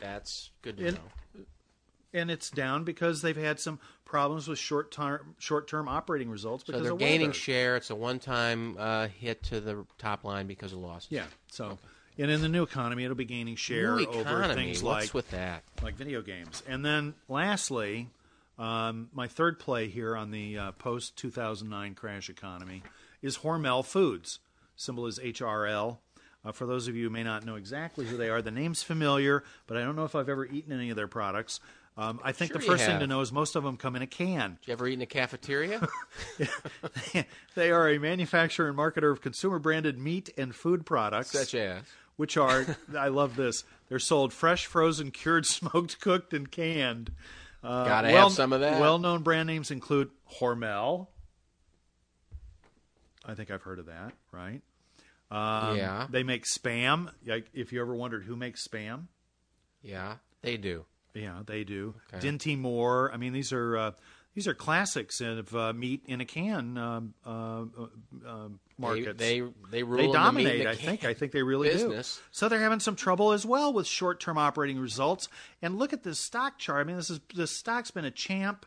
That's 0.00 0.50
good 0.62 0.76
to 0.76 0.86
And- 0.88 0.96
know. 0.96 1.02
And 2.14 2.30
it's 2.30 2.50
down 2.50 2.84
because 2.84 3.22
they've 3.22 3.36
had 3.36 3.58
some 3.60 3.78
problems 4.04 4.46
with 4.48 4.58
short 4.58 4.90
term 4.92 5.34
short 5.38 5.68
term 5.68 5.88
operating 5.88 6.30
results 6.30 6.64
So 6.66 6.72
they're 6.80 6.94
gaining 6.96 7.28
weather. 7.28 7.32
share. 7.34 7.76
It's 7.76 7.90
a 7.90 7.94
one-time 7.94 8.76
uh, 8.78 9.08
hit 9.08 9.42
to 9.44 9.60
the 9.60 9.84
top 9.98 10.24
line 10.24 10.46
because 10.46 10.72
of 10.72 10.78
losses. 10.78 11.08
Yeah. 11.10 11.24
So, 11.50 11.78
and 12.18 12.30
in 12.30 12.40
the 12.40 12.48
new 12.48 12.62
economy, 12.62 13.04
it'll 13.04 13.16
be 13.16 13.24
gaining 13.24 13.56
share 13.56 13.96
New 13.96 14.06
over 14.06 14.20
economy. 14.20 14.54
things 14.66 14.82
What's 14.82 15.06
like 15.06 15.14
with 15.14 15.30
that? 15.30 15.62
like 15.82 15.94
video 15.96 16.22
games. 16.22 16.62
And 16.68 16.84
then 16.84 17.14
lastly, 17.28 18.08
um, 18.58 19.08
my 19.12 19.28
third 19.28 19.58
play 19.58 19.88
here 19.88 20.16
on 20.16 20.30
the 20.30 20.56
uh, 20.58 20.72
post 20.72 21.16
2009 21.16 21.94
crash 21.94 22.30
economy 22.30 22.82
is 23.22 23.38
Hormel 23.38 23.84
Foods. 23.84 24.38
Symbol 24.76 25.06
is 25.06 25.18
HRL. 25.18 25.98
Uh, 26.44 26.52
for 26.52 26.64
those 26.64 26.86
of 26.86 26.94
you 26.94 27.04
who 27.04 27.10
may 27.10 27.24
not 27.24 27.44
know 27.44 27.56
exactly 27.56 28.06
who 28.06 28.16
they 28.16 28.28
are, 28.30 28.40
the 28.40 28.50
name's 28.52 28.82
familiar, 28.82 29.42
but 29.66 29.76
I 29.76 29.80
don't 29.82 29.96
know 29.96 30.04
if 30.04 30.14
I've 30.14 30.28
ever 30.28 30.46
eaten 30.46 30.72
any 30.72 30.90
of 30.90 30.96
their 30.96 31.08
products. 31.08 31.58
Um, 31.98 32.20
I 32.22 32.32
think 32.32 32.52
Sure 32.52 32.60
the 32.60 32.66
first 32.66 32.84
thing 32.84 33.00
to 33.00 33.06
know 33.06 33.22
is 33.22 33.32
most 33.32 33.56
of 33.56 33.64
them 33.64 33.78
come 33.78 33.96
in 33.96 34.02
a 34.02 34.06
can. 34.06 34.58
Did 34.60 34.68
you 34.68 34.72
ever 34.74 34.86
eat 34.86 34.92
in 34.94 35.02
a 35.02 35.06
cafeteria? 35.06 35.88
they 37.54 37.70
are 37.70 37.88
a 37.88 37.98
manufacturer 37.98 38.68
and 38.68 38.76
marketer 38.76 39.10
of 39.10 39.22
consumer 39.22 39.58
branded 39.58 39.98
meat 39.98 40.28
and 40.36 40.54
food 40.54 40.84
products. 40.84 41.30
Such 41.30 41.54
as. 41.54 41.82
which 42.16 42.36
are 42.36 42.66
I 42.96 43.08
love 43.08 43.36
this. 43.36 43.64
They're 43.88 43.98
sold 43.98 44.34
fresh, 44.34 44.66
frozen, 44.66 45.10
cured, 45.10 45.46
smoked, 45.46 46.00
cooked, 46.00 46.34
and 46.34 46.50
canned. 46.50 47.12
Uh, 47.64 47.84
Gotta 47.86 48.10
have 48.10 48.32
some 48.32 48.52
of 48.52 48.60
that. 48.60 48.78
Well-known 48.80 49.22
brand 49.22 49.46
names 49.46 49.70
include 49.70 50.10
Hormel. 50.38 51.06
I 53.24 53.34
think 53.34 53.50
I've 53.50 53.62
heard 53.62 53.78
of 53.78 53.86
that, 53.86 54.12
right? 54.32 54.60
Um, 55.30 55.76
Yeah. 55.76 56.06
They 56.10 56.22
make 56.22 56.44
spam. 56.44 57.10
Like, 57.26 57.46
if 57.54 57.72
you 57.72 57.80
ever 57.80 57.94
wondered 57.94 58.24
who 58.24 58.36
makes 58.36 58.66
spam, 58.68 59.06
Yeah, 59.82 60.16
they 60.42 60.56
do. 60.58 60.84
Yeah, 61.16 61.40
they 61.44 61.64
do. 61.64 61.94
Okay. 62.12 62.26
Dinty 62.26 62.58
Moore. 62.58 63.10
I 63.12 63.16
mean, 63.16 63.32
these 63.32 63.52
are 63.52 63.76
uh, 63.76 63.90
these 64.34 64.46
are 64.46 64.54
classics 64.54 65.20
of 65.22 65.54
uh, 65.56 65.72
meat 65.72 66.02
in 66.06 66.20
a 66.20 66.26
can 66.26 66.76
uh, 66.76 67.00
uh, 67.24 67.64
uh, 68.26 68.48
markets. 68.78 69.18
They 69.18 69.40
they, 69.40 69.52
they 69.70 69.82
rule 69.82 69.96
They 69.96 70.04
in 70.04 70.10
the 70.10 70.18
dominate. 70.18 70.66
I 70.66 70.74
think. 70.74 71.04
I 71.04 71.14
think 71.14 71.32
they 71.32 71.42
really 71.42 71.70
business. 71.70 72.16
do. 72.16 72.22
So 72.32 72.48
they're 72.48 72.60
having 72.60 72.80
some 72.80 72.96
trouble 72.96 73.32
as 73.32 73.46
well 73.46 73.72
with 73.72 73.86
short-term 73.86 74.36
operating 74.36 74.78
results. 74.78 75.28
And 75.62 75.78
look 75.78 75.94
at 75.94 76.02
this 76.02 76.18
stock 76.18 76.58
chart. 76.58 76.80
I 76.80 76.84
mean, 76.84 76.96
this 76.96 77.08
is 77.08 77.20
this 77.34 77.50
stock's 77.50 77.90
been 77.90 78.04
a 78.04 78.10
champ, 78.10 78.66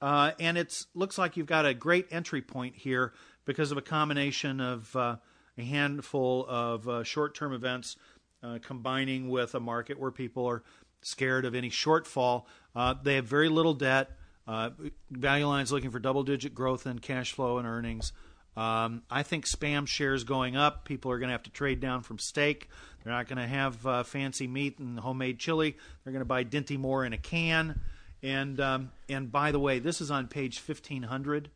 uh, 0.00 0.32
and 0.40 0.56
it's 0.56 0.86
looks 0.94 1.18
like 1.18 1.36
you've 1.36 1.46
got 1.46 1.66
a 1.66 1.74
great 1.74 2.06
entry 2.10 2.40
point 2.40 2.76
here 2.76 3.12
because 3.44 3.72
of 3.72 3.78
a 3.78 3.82
combination 3.82 4.60
of 4.60 4.96
uh, 4.96 5.16
a 5.58 5.62
handful 5.62 6.46
of 6.48 6.88
uh, 6.88 7.04
short-term 7.04 7.52
events 7.52 7.96
uh, 8.42 8.58
combining 8.62 9.28
with 9.28 9.54
a 9.54 9.60
market 9.60 9.98
where 9.98 10.10
people 10.10 10.46
are 10.46 10.62
scared 11.02 11.44
of 11.44 11.54
any 11.54 11.70
shortfall. 11.70 12.44
Uh, 12.74 12.94
they 13.02 13.16
have 13.16 13.24
very 13.24 13.48
little 13.48 13.74
debt. 13.74 14.10
Uh, 14.46 14.70
Value 15.10 15.46
Line's 15.46 15.70
looking 15.70 15.90
for 15.90 15.98
double-digit 15.98 16.54
growth 16.54 16.86
in 16.86 16.98
cash 16.98 17.32
flow 17.32 17.58
and 17.58 17.66
earnings. 17.66 18.12
Um, 18.56 19.02
I 19.08 19.22
think 19.22 19.46
spam 19.46 19.86
shares 19.86 20.24
going 20.24 20.56
up. 20.56 20.84
People 20.84 21.12
are 21.12 21.18
going 21.18 21.28
to 21.28 21.32
have 21.32 21.44
to 21.44 21.50
trade 21.50 21.80
down 21.80 22.02
from 22.02 22.18
steak. 22.18 22.68
They're 23.02 23.12
not 23.12 23.28
going 23.28 23.38
to 23.38 23.46
have 23.46 23.86
uh, 23.86 24.02
fancy 24.02 24.46
meat 24.46 24.78
and 24.78 24.98
homemade 24.98 25.38
chili. 25.38 25.76
They're 26.02 26.12
going 26.12 26.20
to 26.20 26.26
buy 26.26 26.44
Dinty 26.44 26.78
Moore 26.78 27.04
in 27.04 27.12
a 27.12 27.18
can. 27.18 27.80
And 28.22 28.60
um, 28.60 28.90
and 29.08 29.32
by 29.32 29.52
the 29.52 29.58
way, 29.58 29.78
this 29.78 30.00
is 30.00 30.10
on 30.10 30.26
page 30.26 30.58
fifteen 30.58 31.04
hundred, 31.04 31.48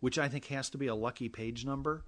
which 0.00 0.18
I 0.18 0.28
think 0.28 0.46
has 0.46 0.70
to 0.70 0.78
be 0.78 0.88
a 0.88 0.94
lucky 0.94 1.28
page 1.28 1.64
number. 1.64 2.02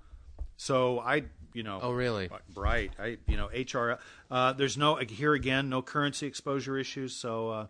So 0.56 0.98
I, 0.98 1.24
you 1.52 1.62
know, 1.62 1.78
Oh, 1.82 1.92
really? 1.92 2.28
Bright. 2.54 2.92
I, 2.98 3.18
you 3.26 3.36
know, 3.36 3.48
HR. 3.48 3.98
Uh, 4.30 4.52
there's 4.52 4.76
no 4.76 4.96
here 4.96 5.34
again, 5.34 5.68
no 5.68 5.82
currency 5.82 6.26
exposure 6.26 6.78
issues. 6.78 7.14
So 7.14 7.50
uh, 7.50 7.66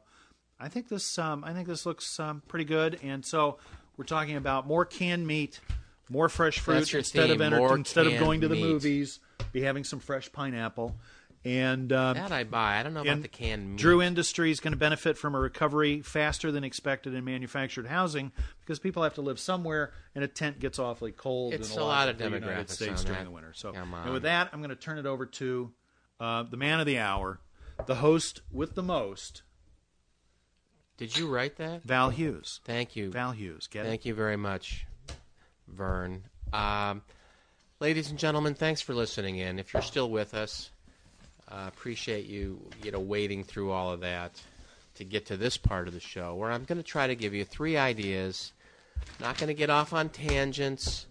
I 0.61 0.69
think 0.69 0.89
this, 0.89 1.19
um, 1.19 1.45
I 1.45 1.53
think 1.53 1.69
this 1.69 1.85
looks 1.87 2.19
um, 2.21 2.43
pretty 2.49 2.65
good. 2.65 2.99
And 3.03 3.25
so 3.25 3.59
we're 3.97 4.05
talking 4.05 4.37
about 4.37 4.67
more 4.67 4.85
canned 4.85 5.27
meat, 5.27 5.61
more 6.09 6.29
fresh 6.29 6.59
fruit 6.59 6.93
instead 6.95 7.31
of 7.31 7.39
theme, 7.39 7.53
enter- 7.53 7.75
instead 7.75 8.07
of 8.07 8.19
going 8.19 8.41
to 8.43 8.49
the 8.49 8.55
meat. 8.55 8.65
movies, 8.65 9.19
be 9.53 9.63
having 9.63 9.85
some 9.85 9.99
fresh 10.01 10.31
pineapple. 10.33 10.97
And 11.45 11.93
um, 11.93 12.17
That 12.17 12.31
I 12.31 12.45
buy. 12.45 12.79
I 12.79 12.83
don't 12.85 12.95
know 12.95 13.01
about 13.03 13.23
the 13.23 13.29
canned 13.29 13.71
meat. 13.71 13.79
Drew 13.79 14.01
Industries 14.01 14.57
is 14.57 14.61
going 14.61 14.75
to 14.75 14.79
benefit 14.79 15.19
from 15.19 15.35
a 15.35 15.41
recovery 15.41 16.01
faster 16.01 16.53
than 16.53 16.63
expected 16.63 17.15
in 17.15 17.25
manufactured 17.25 17.89
housing 17.89 18.31
because 18.61 18.79
people 18.79 19.03
have 19.03 19.15
to 19.15 19.23
live 19.23 19.41
somewhere, 19.41 19.93
and 20.15 20.23
a 20.23 20.29
tent 20.29 20.61
gets 20.61 20.79
awfully 20.79 21.11
cold. 21.11 21.53
It's 21.53 21.75
in 21.75 21.81
a 21.81 21.85
lot 21.85 22.09
of 22.09 22.19
the 22.19 22.25
United 22.25 22.45
demographics 22.45 22.71
States 22.71 23.01
on 23.01 23.07
during 23.07 23.19
that. 23.19 23.25
the 23.25 23.31
winter. 23.33 23.53
So, 23.55 23.73
Come 23.73 23.93
and 23.93 24.13
with 24.13 24.23
that, 24.23 24.51
I'm 24.53 24.61
going 24.61 24.71
to 24.71 24.77
turn 24.77 24.99
it 24.99 25.07
over 25.07 25.27
to 25.27 25.73
uh, 26.21 26.45
the 26.45 26.57
man 26.57 26.79
of 26.79 26.87
the 26.87 27.01
hour, 27.01 27.41
the 27.87 27.97
host 27.97 28.43
with 28.53 28.77
the 28.77 28.83
most, 28.83 29.43
Did 30.97 31.17
you 31.17 31.27
write 31.29 31.57
that? 31.57 31.83
Val 31.83 32.11
Hughes. 32.11 32.61
Thank 32.65 32.95
you. 32.95 33.11
Val 33.11 33.33
Hughes, 33.33 33.67
get 33.67 33.85
Thank 33.85 34.05
you 34.05 34.15
very 34.15 34.37
much, 34.37 34.87
Vern. 35.67 36.23
Um, 36.53 37.03
ladies 37.81 38.11
and 38.11 38.19
gentlemen, 38.19 38.55
thanks 38.55 38.81
for 38.81 38.95
listening 38.95 39.39
in. 39.39 39.59
If 39.59 39.73
you're 39.75 39.83
still 39.83 40.09
with 40.09 40.35
us, 40.35 40.71
uh, 41.53 41.67
appreciate 41.69 42.27
you, 42.27 42.61
you 42.83 42.91
know, 42.91 43.01
waiting 43.01 43.45
through 43.45 43.71
all 43.71 43.93
of 43.93 44.01
that 44.01 44.41
to 44.95 45.05
get 45.05 45.27
to 45.27 45.37
this 45.37 45.57
part 45.57 45.89
of 45.89 45.95
the 45.95 46.01
show, 46.01 46.35
where 46.35 46.51
I'm 46.51 46.65
going 46.65 46.79
to 46.79 46.85
try 46.85 47.07
to 47.07 47.15
give 47.15 47.35
you 47.35 47.45
three 47.45 47.77
ideas. 47.77 48.53
Not 49.21 49.37
going 49.37 49.49
to 49.49 49.55
get 49.55 49.71
off 49.71 49.93
on 49.93 50.09
tangents. 50.09 51.07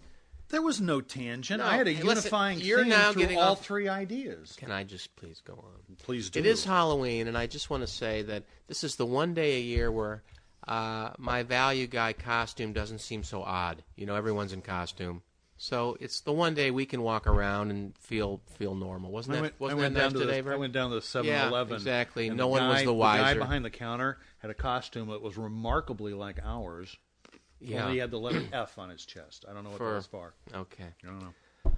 There 0.48 0.62
was 0.62 0.80
no 0.80 1.00
tangent. 1.00 1.60
No, 1.60 1.66
I 1.66 1.76
had 1.76 1.88
a 1.88 1.92
hey, 1.92 2.02
listen, 2.02 2.24
unifying 2.24 2.60
you're 2.60 2.80
theme 2.80 2.90
now 2.90 3.12
through 3.12 3.22
getting 3.22 3.38
all 3.38 3.52
off- 3.52 3.64
three 3.64 3.88
ideas. 3.88 4.54
Can 4.58 4.70
I 4.70 4.84
just 4.84 5.14
please 5.16 5.40
go 5.44 5.54
on? 5.54 5.96
Please 6.02 6.28
do. 6.28 6.40
It 6.40 6.46
is 6.46 6.64
Halloween, 6.64 7.26
and 7.28 7.38
I 7.38 7.46
just 7.46 7.70
want 7.70 7.82
to 7.82 7.86
say 7.86 8.22
that 8.22 8.44
this 8.66 8.84
is 8.84 8.96
the 8.96 9.06
one 9.06 9.32
day 9.34 9.56
a 9.56 9.60
year 9.60 9.90
where 9.90 10.22
uh, 10.68 11.10
my 11.18 11.42
value 11.42 11.86
guy 11.86 12.12
costume 12.12 12.72
doesn't 12.72 13.00
seem 13.00 13.24
so 13.24 13.42
odd. 13.42 13.82
You 13.96 14.06
know, 14.06 14.14
everyone's 14.14 14.52
in 14.52 14.60
costume, 14.60 15.22
so 15.64 15.96
it's 16.00 16.22
the 16.22 16.32
one 16.32 16.54
day 16.54 16.72
we 16.72 16.84
can 16.86 17.02
walk 17.02 17.28
around 17.28 17.70
and 17.70 17.96
feel 17.98 18.40
feel 18.58 18.74
normal. 18.74 19.12
Wasn't 19.12 19.32
I 19.32 19.36
that 19.36 19.42
went, 19.42 19.60
wasn't 19.60 19.78
I 19.78 19.82
went 19.82 19.94
that 19.94 20.00
down 20.00 20.08
nice 20.10 20.20
to 20.20 20.26
today, 20.26 20.40
the, 20.40 20.52
I 20.52 20.56
went 20.56 20.72
down 20.72 20.90
to 20.90 20.96
the 21.00 21.22
Yeah, 21.22 21.44
7-Eleven. 21.44 21.74
exactly. 21.76 22.30
No 22.30 22.48
one 22.48 22.66
was 22.68 22.78
guy- 22.78 22.84
the 22.84 22.86
The 22.92 22.98
guy 22.98 23.22
wiser. 23.22 23.38
behind 23.38 23.64
the 23.64 23.70
counter 23.70 24.18
had 24.38 24.50
a 24.50 24.54
costume 24.54 25.08
that 25.10 25.22
was 25.22 25.36
remarkably 25.38 26.14
like 26.14 26.40
ours. 26.42 26.96
Yeah. 27.60 27.82
Only 27.84 27.92
he 27.94 27.98
had 28.00 28.10
the 28.10 28.18
letter 28.18 28.42
F 28.52 28.76
on 28.76 28.90
his 28.90 29.04
chest. 29.06 29.44
I 29.48 29.52
don't 29.52 29.62
know 29.62 29.70
what 29.70 29.78
For- 29.78 29.90
that 29.90 29.94
was 29.96 30.06
for. 30.06 30.34
Okay. 30.52 30.82
I 31.04 31.06
don't 31.06 31.20
know. 31.20 31.72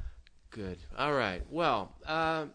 Good. 0.50 0.78
All 0.96 1.12
right. 1.12 1.42
Well, 1.50 1.92
uh, 2.06 2.46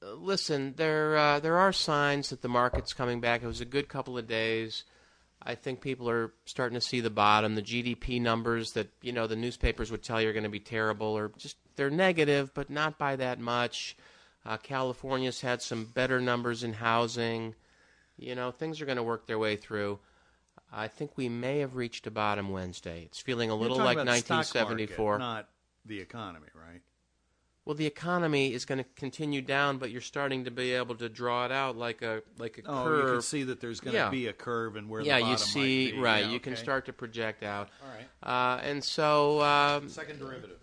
listen, 0.00 0.72
there 0.76 1.16
uh, 1.18 1.40
there 1.40 1.58
are 1.58 1.72
signs 1.72 2.30
that 2.30 2.40
the 2.40 2.48
market's 2.48 2.92
coming 2.94 3.20
back. 3.20 3.42
It 3.42 3.46
was 3.46 3.60
a 3.60 3.64
good 3.66 3.88
couple 3.88 4.16
of 4.16 4.26
days. 4.26 4.84
I 5.46 5.54
think 5.54 5.80
people 5.80 6.10
are 6.10 6.32
starting 6.44 6.74
to 6.74 6.84
see 6.84 7.00
the 7.00 7.08
bottom. 7.08 7.54
The 7.54 7.62
GDP 7.62 8.20
numbers 8.20 8.72
that 8.72 8.88
you 9.00 9.12
know 9.12 9.28
the 9.28 9.36
newspapers 9.36 9.90
would 9.92 10.02
tell 10.02 10.20
you 10.20 10.28
are 10.28 10.32
going 10.32 10.42
to 10.42 10.50
be 10.50 10.60
terrible, 10.60 11.06
or 11.06 11.30
just 11.38 11.56
they're 11.76 11.88
negative, 11.88 12.52
but 12.52 12.68
not 12.68 12.98
by 12.98 13.16
that 13.16 13.38
much. 13.38 13.96
Uh, 14.44 14.56
California's 14.56 15.40
had 15.40 15.62
some 15.62 15.84
better 15.84 16.20
numbers 16.20 16.64
in 16.64 16.72
housing. 16.72 17.54
You 18.16 18.34
know, 18.34 18.50
things 18.50 18.80
are 18.80 18.86
going 18.86 18.96
to 18.96 19.02
work 19.02 19.26
their 19.26 19.38
way 19.38 19.56
through. 19.56 20.00
I 20.72 20.88
think 20.88 21.12
we 21.16 21.28
may 21.28 21.60
have 21.60 21.76
reached 21.76 22.06
a 22.06 22.10
bottom 22.10 22.50
Wednesday. 22.50 23.04
It's 23.04 23.20
feeling 23.20 23.50
a 23.50 23.54
little 23.54 23.76
like 23.76 23.96
about 23.96 24.06
the 24.06 24.16
stock 24.18 24.38
1974. 24.38 25.18
market, 25.18 25.24
not 25.24 25.48
the 25.84 26.00
economy, 26.00 26.48
right? 26.54 26.80
Well, 27.66 27.74
the 27.74 27.84
economy 27.86 28.54
is 28.54 28.64
going 28.64 28.78
to 28.78 28.84
continue 28.94 29.42
down, 29.42 29.78
but 29.78 29.90
you're 29.90 30.00
starting 30.00 30.44
to 30.44 30.52
be 30.52 30.72
able 30.72 30.94
to 30.94 31.08
draw 31.08 31.44
it 31.46 31.50
out 31.50 31.76
like 31.76 32.00
a 32.00 32.22
like 32.38 32.58
a 32.58 32.62
Oh, 32.64 32.84
curve. 32.84 33.08
you 33.08 33.12
can 33.14 33.22
see 33.22 33.42
that 33.42 33.60
there's 33.60 33.80
going 33.80 33.92
to 33.94 33.98
Yeah. 33.98 34.08
be 34.08 34.28
a 34.28 34.32
curve 34.32 34.76
and 34.76 34.88
where 34.88 35.02
yeah, 35.02 35.16
the 35.16 35.22
bottom 35.22 35.32
you 35.32 35.36
see, 35.38 35.84
might 35.86 35.96
be. 35.96 36.00
right? 36.00 36.24
Yeah, 36.26 36.30
You 36.30 36.38
can 36.38 36.54
start 36.54 36.86
to 36.86 36.92
project 36.92 37.42
out, 37.42 37.68
All 37.82 37.88
right. 37.88 38.56
uh, 38.58 38.60
and 38.62 38.82
so 38.84 39.42
um, 39.42 39.88
Second 39.88 40.20
derivative. 40.20 40.58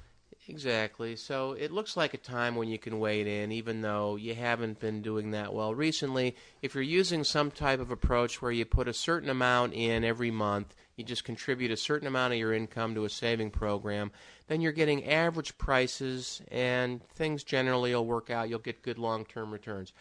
Exactly. 0.54 1.16
So 1.16 1.54
it 1.54 1.72
looks 1.72 1.98
like 1.98 2.14
a 2.14 2.18
time 2.18 2.56
when 2.56 2.68
you 2.68 2.78
can 2.78 3.00
wade 3.00 3.26
in, 3.26 3.52
even 3.52 3.82
though 3.82 4.16
you 4.16 4.36
haven't 4.36 4.80
been 4.80 5.02
doing 5.02 5.32
that 5.32 5.52
well 5.52 5.74
recently. 5.74 6.36
If 6.62 6.76
you're 6.76 6.84
using 6.84 7.24
some 7.24 7.50
type 7.50 7.80
of 7.80 7.90
approach 7.90 8.42
where 8.42 8.52
you 8.52 8.64
put 8.64 8.88
a 8.88 8.94
certain 8.94 9.30
amount 9.30 9.74
in 9.74 10.04
every 10.04 10.30
month, 10.30 10.76
you 10.96 11.04
just 11.04 11.24
contribute 11.24 11.72
a 11.72 11.78
certain 11.78 12.08
amount 12.08 12.34
of 12.34 12.40
your 12.40 12.54
income 12.54 12.94
to 12.94 13.06
a 13.06 13.10
saving 13.10 13.50
program, 13.50 14.12
then 14.48 14.62
you're 14.62 14.72
getting 14.72 15.10
average 15.10 15.58
prices, 15.58 16.42
and 16.52 17.04
things 17.16 17.44
generally 17.44 17.96
will 17.96 18.06
work 18.06 18.30
out. 18.30 18.48
You'll 18.48 18.60
get 18.60 18.84
good 18.84 19.00
long-term 19.00 19.52
returns. 19.52 19.92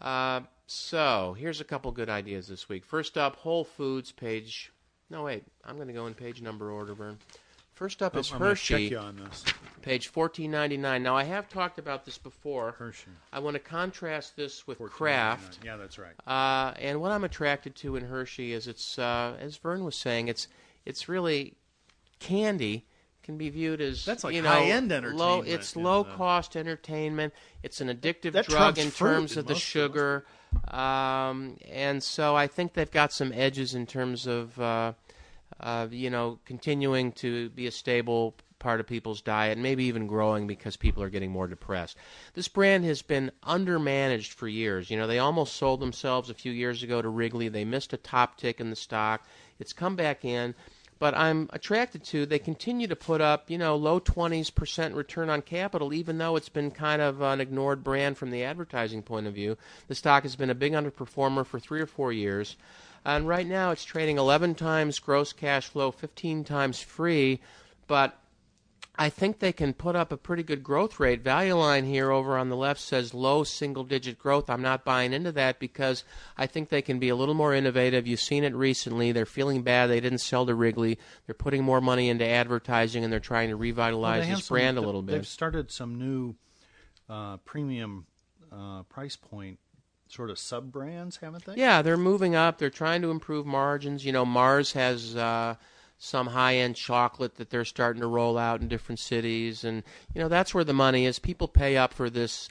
Uh, 0.00 0.40
so 0.66 1.36
here's 1.38 1.60
a 1.60 1.64
couple 1.64 1.92
good 1.92 2.08
ideas 2.08 2.48
this 2.48 2.70
week. 2.70 2.86
First 2.86 3.18
up, 3.18 3.36
Whole 3.36 3.64
Foods 3.64 4.12
page. 4.12 4.72
No, 5.10 5.24
wait, 5.24 5.44
I'm 5.62 5.76
going 5.76 5.88
to 5.88 5.94
go 5.94 6.06
in 6.06 6.14
page 6.14 6.40
number 6.40 6.70
order, 6.70 6.94
Vern. 6.94 7.18
First 7.74 8.02
up 8.02 8.16
is 8.16 8.32
I'm 8.32 8.38
Hershey, 8.38 8.84
you 8.84 8.98
on 8.98 9.16
this. 9.16 9.44
page 9.82 10.06
1499. 10.14 11.02
Now 11.02 11.16
I 11.16 11.24
have 11.24 11.48
talked 11.48 11.78
about 11.78 12.04
this 12.04 12.18
before. 12.18 12.72
Hershey. 12.72 13.10
I 13.32 13.40
want 13.40 13.54
to 13.54 13.60
contrast 13.60 14.36
this 14.36 14.64
with 14.66 14.78
14.99. 14.78 14.90
Kraft. 14.90 15.58
Yeah, 15.64 15.76
that's 15.76 15.98
right. 15.98 16.14
Uh, 16.26 16.72
and 16.78 17.00
what 17.00 17.10
I'm 17.10 17.24
attracted 17.24 17.74
to 17.76 17.96
in 17.96 18.04
Hershey 18.04 18.52
is 18.52 18.68
it's, 18.68 18.96
uh, 18.98 19.36
as 19.40 19.56
Vern 19.56 19.84
was 19.84 19.96
saying, 19.96 20.28
it's 20.28 20.46
it's 20.84 21.08
really 21.08 21.54
candy 22.20 22.86
can 23.24 23.38
be 23.38 23.48
viewed 23.48 23.80
as 23.80 24.04
That's 24.04 24.22
like 24.22 24.34
you 24.34 24.42
know, 24.42 24.50
high-end 24.50 24.92
entertainment. 24.92 25.18
Low, 25.18 25.40
it's 25.40 25.74
low 25.74 26.02
the- 26.04 26.10
cost 26.10 26.56
entertainment. 26.56 27.32
It's 27.62 27.80
an 27.80 27.88
addictive 27.88 28.32
That 28.32 28.46
drug 28.46 28.78
in 28.78 28.90
terms 28.90 29.32
in 29.32 29.40
of 29.40 29.46
the 29.46 29.54
sugar, 29.54 30.26
um, 30.68 31.56
and 31.68 32.02
so 32.02 32.36
I 32.36 32.46
think 32.46 32.74
they've 32.74 32.90
got 32.90 33.12
some 33.12 33.32
edges 33.32 33.74
in 33.74 33.86
terms 33.86 34.26
of 34.26 34.60
uh, 34.60 34.92
uh, 35.64 35.88
you 35.90 36.10
know 36.10 36.38
continuing 36.44 37.10
to 37.12 37.48
be 37.50 37.66
a 37.66 37.72
stable 37.72 38.36
part 38.60 38.80
of 38.80 38.86
people's 38.86 39.20
diet, 39.20 39.58
maybe 39.58 39.84
even 39.84 40.06
growing 40.06 40.46
because 40.46 40.76
people 40.76 41.02
are 41.02 41.10
getting 41.10 41.30
more 41.30 41.46
depressed. 41.46 41.98
This 42.32 42.48
brand 42.48 42.84
has 42.84 43.02
been 43.02 43.30
undermanaged 43.46 44.32
for 44.32 44.48
years. 44.48 44.90
You 44.90 44.96
know, 44.96 45.06
they 45.06 45.18
almost 45.18 45.56
sold 45.56 45.80
themselves 45.80 46.30
a 46.30 46.34
few 46.34 46.50
years 46.50 46.82
ago 46.82 47.02
to 47.02 47.08
Wrigley. 47.08 47.48
They 47.48 47.66
missed 47.66 47.92
a 47.92 47.98
top 47.98 48.38
tick 48.38 48.60
in 48.60 48.70
the 48.70 48.76
stock. 48.76 49.26
It's 49.58 49.74
come 49.74 49.96
back 49.96 50.24
in. 50.24 50.54
But 50.98 51.14
I'm 51.14 51.50
attracted 51.52 52.04
to 52.04 52.24
they 52.24 52.38
continue 52.38 52.86
to 52.86 52.96
put 52.96 53.20
up, 53.20 53.50
you 53.50 53.58
know, 53.58 53.76
low 53.76 54.00
20s 54.00 54.54
percent 54.54 54.94
return 54.94 55.28
on 55.28 55.42
capital, 55.42 55.92
even 55.92 56.16
though 56.16 56.36
it's 56.36 56.48
been 56.48 56.70
kind 56.70 57.02
of 57.02 57.20
an 57.20 57.40
ignored 57.40 57.84
brand 57.84 58.16
from 58.16 58.30
the 58.30 58.44
advertising 58.44 59.02
point 59.02 59.26
of 59.26 59.34
view. 59.34 59.58
The 59.88 59.94
stock 59.94 60.22
has 60.22 60.36
been 60.36 60.50
a 60.50 60.54
big 60.54 60.72
underperformer 60.72 61.44
for 61.44 61.58
three 61.58 61.80
or 61.80 61.86
four 61.86 62.12
years. 62.12 62.56
And 63.04 63.28
right 63.28 63.46
now 63.46 63.70
it's 63.70 63.84
trading 63.84 64.18
11 64.18 64.54
times 64.54 64.98
gross 64.98 65.32
cash 65.32 65.68
flow, 65.68 65.90
15 65.90 66.44
times 66.44 66.80
free. 66.80 67.40
But 67.86 68.18
I 68.96 69.08
think 69.08 69.40
they 69.40 69.52
can 69.52 69.74
put 69.74 69.96
up 69.96 70.12
a 70.12 70.16
pretty 70.16 70.44
good 70.44 70.62
growth 70.62 71.00
rate. 71.00 71.22
Value 71.22 71.56
line 71.56 71.84
here 71.84 72.12
over 72.12 72.38
on 72.38 72.48
the 72.48 72.56
left 72.56 72.80
says 72.80 73.12
low 73.12 73.42
single 73.42 73.82
digit 73.82 74.18
growth. 74.18 74.48
I'm 74.48 74.62
not 74.62 74.84
buying 74.84 75.12
into 75.12 75.32
that 75.32 75.58
because 75.58 76.04
I 76.38 76.46
think 76.46 76.68
they 76.68 76.80
can 76.80 77.00
be 77.00 77.08
a 77.08 77.16
little 77.16 77.34
more 77.34 77.52
innovative. 77.52 78.06
You've 78.06 78.20
seen 78.20 78.44
it 78.44 78.54
recently. 78.54 79.10
They're 79.10 79.26
feeling 79.26 79.62
bad. 79.62 79.88
They 79.88 80.00
didn't 80.00 80.18
sell 80.18 80.46
to 80.46 80.54
Wrigley. 80.54 80.98
They're 81.26 81.34
putting 81.34 81.64
more 81.64 81.80
money 81.80 82.08
into 82.08 82.24
advertising 82.26 83.02
and 83.02 83.12
they're 83.12 83.20
trying 83.20 83.48
to 83.48 83.56
revitalize 83.56 84.26
have 84.26 84.36
this 84.36 84.46
some- 84.46 84.54
brand 84.54 84.78
a 84.78 84.80
little 84.80 85.02
bit. 85.02 85.12
They've 85.12 85.26
started 85.26 85.72
some 85.72 85.98
new 85.98 86.36
uh, 87.08 87.38
premium 87.38 88.06
uh, 88.52 88.84
price 88.84 89.16
point 89.16 89.58
sort 90.14 90.30
of 90.30 90.38
sub 90.38 90.70
brands, 90.70 91.18
haven't 91.18 91.44
they? 91.44 91.56
Yeah, 91.56 91.82
they're 91.82 91.96
moving 91.96 92.34
up. 92.34 92.58
They're 92.58 92.70
trying 92.70 93.02
to 93.02 93.10
improve 93.10 93.44
margins. 93.44 94.04
You 94.04 94.12
know, 94.12 94.24
Mars 94.24 94.72
has 94.72 95.16
uh, 95.16 95.56
some 95.98 96.28
high-end 96.28 96.76
chocolate 96.76 97.36
that 97.36 97.50
they're 97.50 97.64
starting 97.64 98.00
to 98.00 98.06
roll 98.06 98.38
out 98.38 98.60
in 98.60 98.68
different 98.68 99.00
cities, 99.00 99.64
and 99.64 99.82
you 100.14 100.20
know 100.20 100.28
that's 100.28 100.54
where 100.54 100.64
the 100.64 100.72
money 100.72 101.06
is. 101.06 101.18
People 101.18 101.48
pay 101.48 101.76
up 101.76 101.92
for 101.92 102.08
this. 102.08 102.48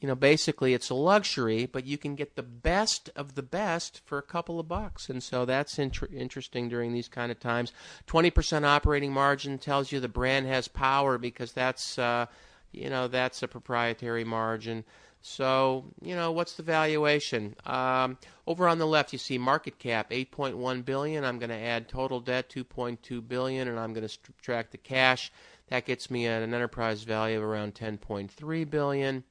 You 0.00 0.08
know, 0.08 0.14
basically, 0.14 0.72
it's 0.72 0.88
a 0.88 0.94
luxury, 0.94 1.66
but 1.66 1.84
you 1.84 1.98
can 1.98 2.14
get 2.14 2.34
the 2.34 2.42
best 2.42 3.10
of 3.14 3.34
the 3.34 3.42
best 3.42 4.00
for 4.06 4.16
a 4.16 4.22
couple 4.22 4.58
of 4.58 4.66
bucks, 4.66 5.10
and 5.10 5.22
so 5.22 5.44
that's 5.44 5.78
inter- 5.78 6.08
interesting 6.14 6.70
during 6.70 6.94
these 6.94 7.08
kind 7.08 7.30
of 7.30 7.38
times. 7.38 7.72
Twenty 8.06 8.30
percent 8.30 8.64
operating 8.64 9.12
margin 9.12 9.58
tells 9.58 9.92
you 9.92 10.00
the 10.00 10.08
brand 10.08 10.46
has 10.46 10.68
power 10.68 11.18
because 11.18 11.52
that's 11.52 11.98
uh, 11.98 12.26
you 12.72 12.88
know 12.88 13.08
that's 13.08 13.42
a 13.42 13.48
proprietary 13.48 14.24
margin. 14.24 14.84
So, 15.22 15.84
you 16.00 16.16
know, 16.16 16.32
what's 16.32 16.54
the 16.54 16.62
valuation? 16.62 17.54
Um, 17.66 18.16
over 18.46 18.66
on 18.66 18.78
the 18.78 18.86
left, 18.86 19.12
you 19.12 19.18
see 19.18 19.36
market 19.36 19.78
cap 19.78 20.10
8.1 20.10 20.84
billion. 20.84 21.24
I'm 21.24 21.38
going 21.38 21.50
to 21.50 21.56
add 21.56 21.88
total 21.88 22.20
debt 22.20 22.48
2.2 22.48 23.26
billion, 23.28 23.68
and 23.68 23.78
I'm 23.78 23.92
going 23.92 24.06
to 24.06 24.08
subtract 24.08 24.72
the 24.72 24.78
cash. 24.78 25.30
That 25.68 25.84
gets 25.84 26.10
me 26.10 26.26
at 26.26 26.42
an 26.42 26.54
enterprise 26.54 27.02
value 27.02 27.36
of 27.36 27.44
around 27.44 27.74
10.3 27.74 28.70
billion. 28.70 29.24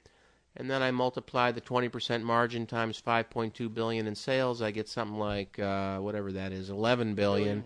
And 0.56 0.70
then 0.70 0.82
I 0.82 0.92
multiply 0.92 1.52
the 1.52 1.62
20% 1.62 2.22
margin 2.24 2.66
times 2.66 3.02
5.2 3.02 3.74
billion 3.74 4.08
in 4.08 4.16
sales. 4.16 4.62
I 4.62 4.72
get 4.72 4.90
something 4.90 5.18
like 5.18 5.58
uh, 5.58 6.00
whatever 6.00 6.32
that 6.34 6.52
is, 6.52 6.70
11 6.70 7.16
billion. 7.16 7.64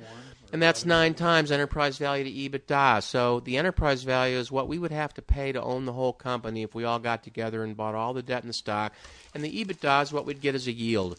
And 0.54 0.62
that's 0.62 0.86
nine 0.86 1.16
times 1.16 1.52
enterprise 1.52 1.98
value 1.98 2.24
to 2.26 2.60
EBITDA. 2.60 3.02
So 3.02 3.40
the 3.40 3.58
enterprise 3.58 4.04
value 4.04 4.38
is 4.38 4.52
what 4.52 4.68
we 4.68 4.78
would 4.78 4.92
have 4.92 5.12
to 5.16 5.22
pay 5.24 5.52
to 5.52 5.60
own 5.60 5.86
the 5.86 5.94
whole 5.94 6.14
company 6.14 6.62
if 6.62 6.76
we 6.76 6.84
all 6.84 7.00
got 7.00 7.24
together 7.24 7.64
and 7.64 7.76
bought 7.76 7.96
all 7.96 8.14
the 8.14 8.22
debt 8.22 8.44
and 8.44 8.50
the 8.50 8.54
stock. 8.54 8.94
And 9.34 9.44
the 9.44 9.66
EBITDA 9.66 10.04
is 10.04 10.14
what 10.14 10.28
we'd 10.28 10.42
get 10.42 10.54
as 10.54 10.68
a 10.68 10.72
yield. 10.72 11.18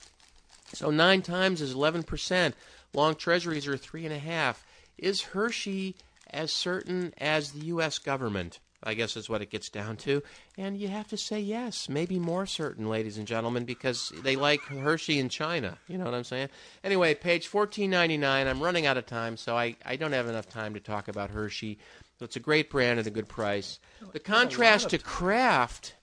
So 0.72 0.90
nine 0.90 1.20
times 1.20 1.60
is 1.60 1.74
11%. 1.74 2.52
Long 2.92 3.16
treasuries 3.16 3.66
are 3.66 3.76
three 3.76 4.04
and 4.04 4.14
a 4.14 4.20
half. 4.20 4.64
Is 4.98 5.22
Hershey 5.22 5.96
as 6.30 6.52
certain 6.52 7.12
as 7.18 7.50
the 7.50 7.66
U.S. 7.66 7.98
government? 7.98 8.60
I 8.84 8.94
guess 8.94 9.16
is 9.16 9.28
what 9.28 9.42
it 9.42 9.50
gets 9.50 9.68
down 9.70 9.96
to. 9.98 10.22
And 10.56 10.76
you 10.76 10.88
have 10.88 11.08
to 11.08 11.16
say 11.16 11.40
yes, 11.40 11.88
maybe 11.88 12.18
more 12.18 12.46
certain, 12.46 12.88
ladies 12.88 13.18
and 13.18 13.26
gentlemen, 13.26 13.64
because 13.64 14.12
they 14.22 14.36
like 14.36 14.60
Hershey 14.60 15.18
in 15.18 15.28
China. 15.28 15.78
You 15.88 15.98
know 15.98 16.04
what 16.04 16.14
I'm 16.14 16.24
saying? 16.24 16.48
Anyway, 16.84 17.14
page 17.14 17.52
1499. 17.52 18.46
I'm 18.46 18.62
running 18.62 18.86
out 18.86 18.96
of 18.96 19.06
time, 19.06 19.36
so 19.36 19.56
I, 19.56 19.76
I 19.84 19.96
don't 19.96 20.12
have 20.12 20.28
enough 20.28 20.48
time 20.48 20.74
to 20.74 20.80
talk 20.80 21.08
about 21.08 21.30
Hershey. 21.30 21.78
So 22.18 22.24
it's 22.24 22.36
a 22.36 22.40
great 22.40 22.70
brand 22.70 23.00
at 23.00 23.06
a 23.06 23.10
good 23.10 23.28
price. 23.28 23.80
The 24.12 24.20
contrast 24.20 24.90
to 24.90 24.98
Kraft, 24.98 25.94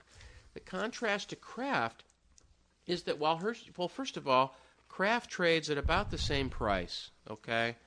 the 0.54 0.60
contrast 0.60 1.30
to 1.30 1.36
Kraft 1.36 2.04
is 2.86 3.04
that 3.04 3.20
while 3.20 3.38
Hershey, 3.38 3.72
well, 3.78 3.88
first 3.88 4.18
of 4.18 4.28
all, 4.28 4.56
Kraft 4.90 5.30
trades 5.30 5.70
at 5.70 5.78
about 5.78 6.12
the 6.12 6.18
same 6.18 6.50
price, 6.50 7.12
okay? 7.30 7.78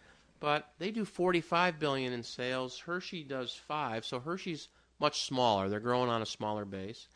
But 0.40 0.70
they 0.78 0.90
do 0.90 1.04
45 1.04 1.78
billion 1.78 2.12
in 2.12 2.22
sales. 2.22 2.78
Hershey 2.78 3.24
does 3.24 3.54
5, 3.54 4.06
so 4.06 4.20
Hershey's 4.20 4.68
much 5.04 5.26
smaller. 5.26 5.68
They're 5.68 5.80
growing 5.80 6.08
on 6.08 6.22
a 6.22 6.26
smaller 6.26 6.64
base. 6.64 7.08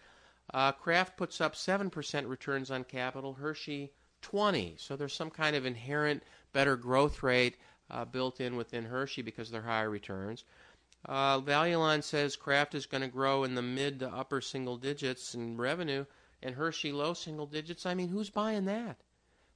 Uh, 0.53 0.73
Kraft 0.73 1.17
puts 1.17 1.41
up 1.41 1.55
7% 1.55 2.29
returns 2.29 2.71
on 2.71 2.85
capital, 2.85 3.33
Hershey 3.33 3.93
20. 4.21 4.75
So 4.77 4.95
there's 4.95 5.15
some 5.15 5.31
kind 5.31 5.57
of 5.57 5.65
inherent 5.65 6.23
better 6.53 6.77
growth 6.77 7.23
rate 7.23 7.57
uh, 7.91 8.05
built 8.05 8.43
in 8.43 8.57
within 8.57 8.85
Hershey 8.85 9.23
because 9.23 9.49
of 9.49 9.53
their 9.53 9.63
higher 9.63 9.89
returns. 9.89 10.45
Uh, 11.07 11.41
Valueline 11.41 12.03
says 12.03 12.37
Kraft 12.37 12.75
is 12.75 12.85
going 12.85 13.01
to 13.01 13.09
grow 13.09 13.43
in 13.43 13.55
the 13.55 13.63
mid 13.63 14.01
to 14.01 14.09
upper 14.11 14.43
single 14.43 14.77
digits 14.77 15.35
in 15.35 15.57
revenue, 15.57 16.05
and 16.43 16.57
Hershey 16.57 16.93
low 16.93 17.15
single 17.15 17.47
digits. 17.47 17.87
I 17.87 17.95
mean, 17.95 18.11
who's 18.11 18.29
buying 18.29 18.67
that? 18.67 18.99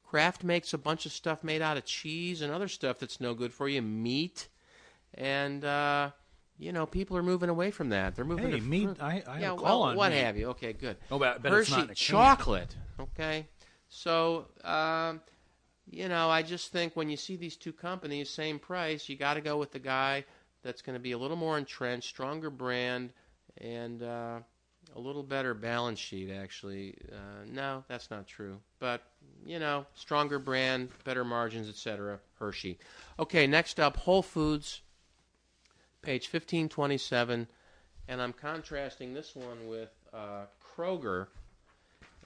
Kraft 0.03 0.43
makes 0.43 0.73
a 0.73 0.79
bunch 0.79 1.05
of 1.05 1.13
stuff 1.13 1.45
made 1.45 1.61
out 1.61 1.77
of 1.77 1.85
cheese 1.85 2.41
and 2.41 2.51
other 2.51 2.69
stuff 2.69 2.99
that's 2.99 3.21
no 3.21 3.35
good 3.35 3.53
for 3.53 3.69
you, 3.69 3.83
meat, 3.83 4.49
and 5.13 5.67
uh, 5.67 6.13
you 6.59 6.73
know, 6.73 6.87
people 6.87 7.17
are 7.17 7.23
moving 7.23 7.49
away 7.49 7.71
from 7.71 7.89
that. 7.91 8.15
They're 8.15 8.25
moving 8.25 8.51
Hey, 8.51 8.59
to 8.61 8.65
meat. 8.65 8.85
fruit. 8.85 9.03
I, 9.03 9.23
I 9.27 9.41
yeah, 9.41 9.53
well, 9.53 9.83
on 9.83 9.97
what 9.97 10.13
have 10.13 10.37
you? 10.37 10.49
Okay, 10.51 10.73
good. 10.73 10.97
Oh, 11.11 11.19
but 11.19 11.37
it's 11.37 11.45
Hershey 11.45 11.71
not 11.73 11.79
in 11.85 11.85
a 11.85 11.87
can. 11.89 11.95
chocolate. 11.97 12.77
Okay, 13.01 13.47
so 13.89 14.47
um, 14.65 15.21
you 15.91 16.09
know, 16.09 16.29
I 16.31 16.43
just 16.43 16.71
think 16.73 16.95
when 16.95 17.11
you 17.11 17.17
see 17.17 17.37
these 17.37 17.57
two 17.57 17.73
companies, 17.73 18.31
same 18.31 18.59
price, 18.59 19.09
you 19.09 19.17
got 19.17 19.35
to 19.35 19.41
go 19.41 19.57
with 19.57 19.73
the 19.73 19.79
guy 19.79 20.25
that's 20.63 20.83
going 20.83 20.95
to 20.95 21.01
be 21.01 21.13
a 21.13 21.19
little 21.19 21.37
more 21.37 21.59
entrenched, 21.59 22.09
stronger 22.09 22.49
brand, 22.51 23.13
and 23.59 24.03
uh, 24.03 24.39
a 24.95 25.01
little 25.01 25.23
better 25.25 25.55
balance 25.55 25.99
sheet. 25.99 26.31
Actually, 26.31 26.95
uh, 27.13 27.45
no, 27.47 27.83
that's 27.89 28.11
not 28.11 28.27
true. 28.29 28.59
But 28.79 29.03
you 29.45 29.59
know, 29.59 29.87
stronger 29.95 30.39
brand, 30.39 30.91
better 31.05 31.25
margins, 31.25 31.69
etc. 31.69 32.21
Hershey. 32.39 32.79
Okay, 33.19 33.47
next 33.49 33.81
up, 33.81 33.97
Whole 33.97 34.23
Foods, 34.23 34.83
page 36.03 36.27
fifteen 36.27 36.69
twenty-seven, 36.69 37.47
and 38.09 38.21
I'm 38.23 38.33
contrasting 38.33 39.15
this 39.15 39.35
one 39.35 39.69
with 39.69 39.91
uh, 40.13 40.45
Kroger. 40.77 41.29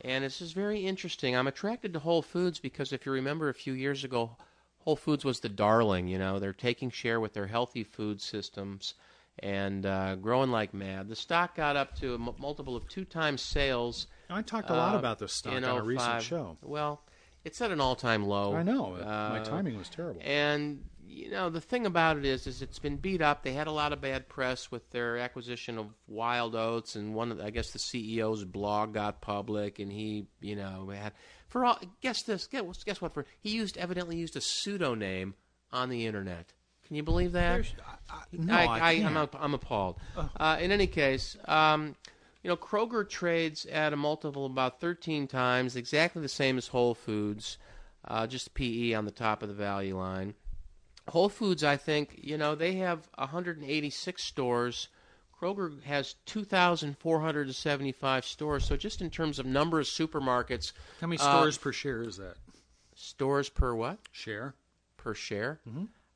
And 0.03 0.25
this 0.25 0.41
is 0.43 0.53
very 0.53 0.81
interesting. 0.81 1.35
I'm 1.37 1.47
attracted 1.47 1.93
to 1.95 1.99
Whole 1.99 2.23
Foods 2.23 2.59
because 2.59 2.93
if 2.93 3.07
you 3.07 3.12
remember 3.12 3.49
a 3.49 3.55
few 3.55 3.73
years 3.73 4.05
ago, 4.05 4.37
Whole 4.81 4.97
Foods 4.97 5.25
was 5.25 5.41
the 5.41 5.49
darling. 5.49 6.07
You 6.09 6.19
know, 6.19 6.39
they're 6.39 6.53
taking 6.53 6.91
share 6.91 7.19
with 7.21 7.33
their 7.33 7.47
healthy 7.47 7.83
food 7.85 8.21
systems 8.21 8.95
and 9.39 9.87
uh, 9.87 10.17
growing 10.17 10.51
like 10.51 10.75
mad. 10.75 11.09
The 11.09 11.17
stock 11.17 11.55
got 11.57 11.77
up 11.77 11.95
to 12.01 12.12
a 12.12 12.15
m- 12.15 12.35
multiple 12.39 12.77
of 12.77 12.89
two 12.89 13.05
times 13.05 13.41
sales. 13.41 14.07
I 14.29 14.43
talked 14.43 14.71
a 14.71 14.75
lot 14.75 14.95
uh, 14.95 14.99
about 14.99 15.19
this 15.19 15.33
stock 15.33 15.55
on 15.55 15.65
a 15.65 15.83
recent 15.83 16.23
show. 16.23 16.57
Well, 16.62 17.03
it's 17.45 17.61
at 17.61 17.71
an 17.71 17.81
all-time 17.81 18.25
low. 18.27 18.55
I 18.55 18.62
know. 18.62 18.97
my 19.01 19.39
Uh, 19.41 19.45
timing 19.45 19.79
was 19.79 19.89
terrible. 19.89 20.21
And 20.25 20.85
you 21.09 21.31
know 21.31 21.51
the 21.51 21.61
thing 21.61 21.87
about 21.87 22.16
it 22.16 22.25
is, 22.25 22.47
is 22.47 22.62
it's 22.62 22.79
been 22.79 22.97
beat 22.97 23.23
up. 23.23 23.42
They 23.42 23.53
had 23.53 23.66
a 23.66 23.73
lot 23.73 23.92
of 23.92 24.01
bad 24.01 24.29
press 24.29 24.71
with 24.71 24.90
their 24.90 25.19
acquisition 25.19 25.79
of 25.79 25.87
Wild 26.07 26.55
Oats, 26.55 26.97
and 26.97 27.14
one 27.14 27.31
of 27.31 27.38
the, 27.38 27.45
I 27.45 27.51
guess 27.51 27.71
the 27.71 27.79
CEO's 27.79 28.45
blog 28.45 28.95
got 28.95 29.21
public, 29.21 29.79
and 29.79 29.92
he 29.92 30.27
you 30.40 30.57
know 30.57 30.90
had 30.95 31.12
for 31.49 31.64
all 31.64 31.79
guess 32.01 32.23
this 32.23 32.47
guess, 32.47 32.85
guess 32.85 33.01
what 33.01 33.14
for 33.14 33.27
he 33.40 33.51
used 33.51 33.77
evidently 33.77 34.16
used 34.16 34.37
a 34.37 34.40
pseudonym 34.40 35.35
on 35.73 35.88
the 35.88 36.07
internet. 36.07 36.53
Can 36.87 36.97
you 36.97 37.03
believe 37.03 37.33
that? 37.33 37.64
I, 38.09 38.14
I, 38.14 38.23
no, 38.33 38.55
I, 38.55 38.92
am. 38.92 39.16
I'm 39.16 39.55
appalled. 39.55 39.99
Uh, 40.37 40.59
in 40.61 40.71
any 40.71 40.87
case, 40.87 41.37
um, 41.47 41.97
you 42.45 42.49
know, 42.49 42.57
Kroger 42.57 43.09
trades 43.09 43.66
at 43.66 43.92
a 43.92 43.97
multiple 43.97 44.47
about 44.47 44.81
13 44.81 45.27
times, 45.27 45.75
exactly 45.75 46.23
the 46.23 46.29
same 46.29 46.57
as 46.59 46.69
Whole 46.69 46.95
Foods, 46.95 47.59
uh, 48.07 48.29
just 48.29 48.55
PE 48.55 48.92
on 48.92 49.05
the 49.05 49.11
top 49.11 49.42
of 49.42 49.49
the 49.49 49.55
value 49.55 49.99
line. 49.99 50.35
Whole 51.09 51.29
Foods, 51.29 51.62
I 51.64 51.77
think, 51.77 52.19
you 52.23 52.37
know, 52.37 52.55
they 52.55 52.75
have 52.77 53.09
186 53.16 54.23
stores. 54.23 54.88
Kroger 55.40 55.83
has 55.85 56.14
2,475 56.27 58.25
stores. 58.25 58.64
So 58.64 58.77
just 58.77 59.01
in 59.01 59.11
terms 59.11 59.38
of 59.38 59.47
number 59.47 59.79
of 59.81 59.87
supermarkets, 59.87 60.73
How 61.01 61.07
many 61.07 61.19
uh, 61.21 61.38
stores 61.38 61.59
per 61.59 61.73
share 61.73 62.03
is 62.03 62.16
that? 62.16 62.37
stores 62.95 63.49
per 63.49 63.75
what? 63.75 63.99
Share? 64.12 64.55
per 64.97 65.14
share. 65.14 65.61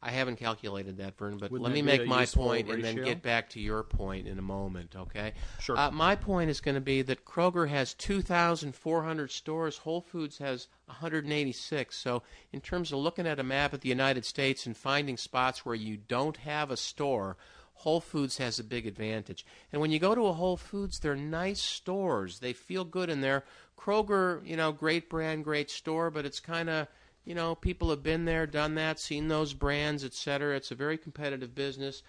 I 0.02 0.10
haven't 0.10 0.36
calculated 0.36 0.96
that, 0.96 1.18
Vern, 1.18 1.36
but 1.36 1.50
Wouldn't 1.50 1.64
let 1.64 1.74
me 1.74 1.82
make 1.82 2.06
my 2.06 2.24
point 2.24 2.70
and 2.70 2.82
then 2.82 2.96
get 2.96 3.20
back 3.20 3.50
to 3.50 3.60
your 3.60 3.82
point 3.82 4.26
in 4.26 4.38
a 4.38 4.42
moment, 4.42 4.96
okay? 4.96 5.34
Sure. 5.58 5.76
Uh, 5.76 5.90
my 5.90 6.16
point 6.16 6.48
is 6.48 6.62
going 6.62 6.74
to 6.74 6.80
be 6.80 7.02
that 7.02 7.26
Kroger 7.26 7.68
has 7.68 7.92
2,400 7.94 9.30
stores, 9.30 9.76
Whole 9.76 10.00
Foods 10.00 10.38
has 10.38 10.68
186. 10.86 11.94
So, 11.94 12.22
in 12.50 12.62
terms 12.62 12.92
of 12.92 12.98
looking 12.98 13.26
at 13.26 13.38
a 13.38 13.42
map 13.44 13.74
of 13.74 13.80
the 13.80 13.90
United 13.90 14.24
States 14.24 14.64
and 14.64 14.74
finding 14.74 15.18
spots 15.18 15.66
where 15.66 15.74
you 15.74 15.98
don't 15.98 16.38
have 16.38 16.70
a 16.70 16.78
store, 16.78 17.36
Whole 17.74 18.00
Foods 18.00 18.38
has 18.38 18.58
a 18.58 18.64
big 18.64 18.86
advantage. 18.86 19.44
And 19.70 19.82
when 19.82 19.90
you 19.90 19.98
go 19.98 20.14
to 20.14 20.26
a 20.26 20.32
Whole 20.32 20.56
Foods, 20.56 20.98
they're 20.98 21.16
nice 21.16 21.60
stores. 21.60 22.38
They 22.38 22.54
feel 22.54 22.84
good 22.84 23.10
in 23.10 23.20
there. 23.20 23.44
Kroger, 23.78 24.46
you 24.46 24.56
know, 24.56 24.72
great 24.72 25.10
brand, 25.10 25.44
great 25.44 25.70
store, 25.70 26.10
but 26.10 26.24
it's 26.24 26.40
kind 26.40 26.70
of 26.70 26.88
you 27.24 27.35
know, 27.35 27.54
people 27.54 27.90
have 27.90 28.02
been 28.02 28.24
there, 28.24 28.46
done 28.46 28.74
that, 28.76 28.98
seen 28.98 29.28
those 29.28 29.52
brands, 29.52 30.04
et 30.04 30.14
cetera. 30.14 30.56
It's 30.56 30.70
a 30.70 30.76
very 30.76 30.98
competitive 30.98 31.54
business. 31.54 32.02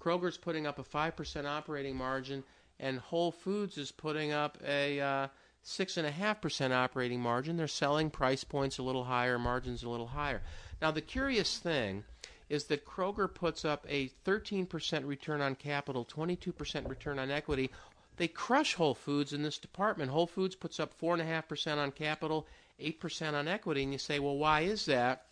Kroger's 0.00 0.36
putting 0.38 0.66
up 0.66 0.78
a 0.78 0.84
5% 0.84 1.46
operating 1.46 1.96
margin, 1.96 2.44
and 2.78 2.98
Whole 2.98 3.32
Foods 3.32 3.78
is 3.78 3.90
putting 3.90 4.32
up 4.32 4.58
a 4.64 5.00
uh, 5.00 5.28
6.5% 5.64 6.72
operating 6.72 7.20
margin. 7.20 7.56
They're 7.56 7.66
selling 7.66 8.10
price 8.10 8.44
points 8.44 8.78
a 8.78 8.82
little 8.82 9.04
higher, 9.04 9.38
margins 9.38 9.82
a 9.82 9.88
little 9.88 10.06
higher. 10.08 10.42
Now, 10.80 10.90
the 10.90 11.00
curious 11.00 11.58
thing 11.58 12.04
is 12.48 12.64
that 12.64 12.86
Kroger 12.86 13.32
puts 13.32 13.64
up 13.64 13.84
a 13.88 14.10
13% 14.24 15.06
return 15.06 15.40
on 15.40 15.54
capital, 15.54 16.04
22% 16.04 16.88
return 16.88 17.18
on 17.18 17.30
equity. 17.30 17.70
They 18.16 18.28
crush 18.28 18.74
Whole 18.74 18.94
Foods 18.94 19.32
in 19.32 19.42
this 19.42 19.58
department. 19.58 20.10
Whole 20.10 20.26
Foods 20.26 20.56
puts 20.56 20.80
up 20.80 20.98
4.5% 20.98 21.76
on 21.76 21.92
capital, 21.92 22.46
8% 22.80 23.34
on 23.34 23.48
equity. 23.48 23.82
And 23.82 23.92
you 23.92 23.98
say, 23.98 24.18
well, 24.18 24.36
why 24.36 24.60
is 24.60 24.86
that? 24.86 25.26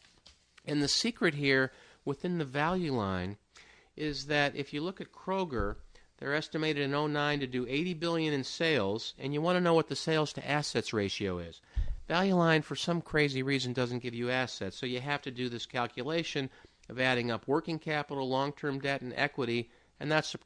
And 0.64 0.82
the 0.82 0.88
secret 0.88 1.34
here 1.34 1.72
within 2.04 2.38
the 2.38 2.44
value 2.44 2.92
line 2.94 3.36
is 3.96 4.26
that 4.26 4.54
if 4.56 4.72
you 4.72 4.80
look 4.80 5.00
at 5.00 5.12
Kroger, 5.12 5.76
they're 6.18 6.34
estimated 6.34 6.82
in 6.82 7.12
09 7.12 7.40
to 7.40 7.46
do 7.46 7.66
80 7.68 7.94
billion 7.94 8.32
in 8.32 8.44
sales, 8.44 9.14
and 9.18 9.34
you 9.34 9.40
want 9.40 9.56
to 9.56 9.60
know 9.60 9.74
what 9.74 9.88
the 9.88 9.96
sales 9.96 10.32
to 10.34 10.48
assets 10.48 10.92
ratio 10.92 11.38
is. 11.38 11.60
Value 12.08 12.34
line, 12.34 12.62
for 12.62 12.76
some 12.76 13.00
crazy 13.00 13.42
reason, 13.42 13.72
doesn't 13.72 14.02
give 14.02 14.14
you 14.14 14.30
assets, 14.30 14.76
so 14.76 14.86
you 14.86 15.00
have 15.00 15.22
to 15.22 15.30
do 15.30 15.48
this 15.48 15.66
calculation. 15.66 16.48
of 16.88 17.00
adding 17.00 17.32
up 17.32 17.48
working 17.48 17.80
capital, 17.80 18.28
long-term 18.28 18.78
debt, 18.78 19.00
and 19.00 19.12
equity, 19.16 19.68
and 19.98 20.10
that's 20.10 20.36
a 20.36 20.38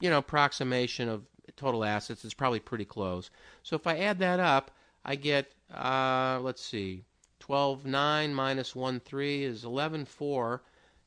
you 0.00 0.10
know 0.10 0.18
approximation 0.18 1.08
of 1.08 1.24
total 1.56 1.82
assets. 1.82 2.24
It's 2.26 2.34
probably 2.34 2.60
pretty 2.60 2.84
close. 2.84 3.30
So 3.62 3.74
if 3.74 3.86
I 3.86 3.96
add 3.98 4.18
that 4.18 4.38
up, 4.38 4.70
I 5.04 5.14
get 5.14 5.52
uh, 5.74 6.40
let's 6.42 6.64
see, 6.64 7.04
twelve 7.40 7.84
nine 7.84 8.34
minus 8.34 8.74
one 8.74 9.00
three 9.00 9.44
is 9.44 9.64
eleven 9.64 10.04
four, 10.04 10.62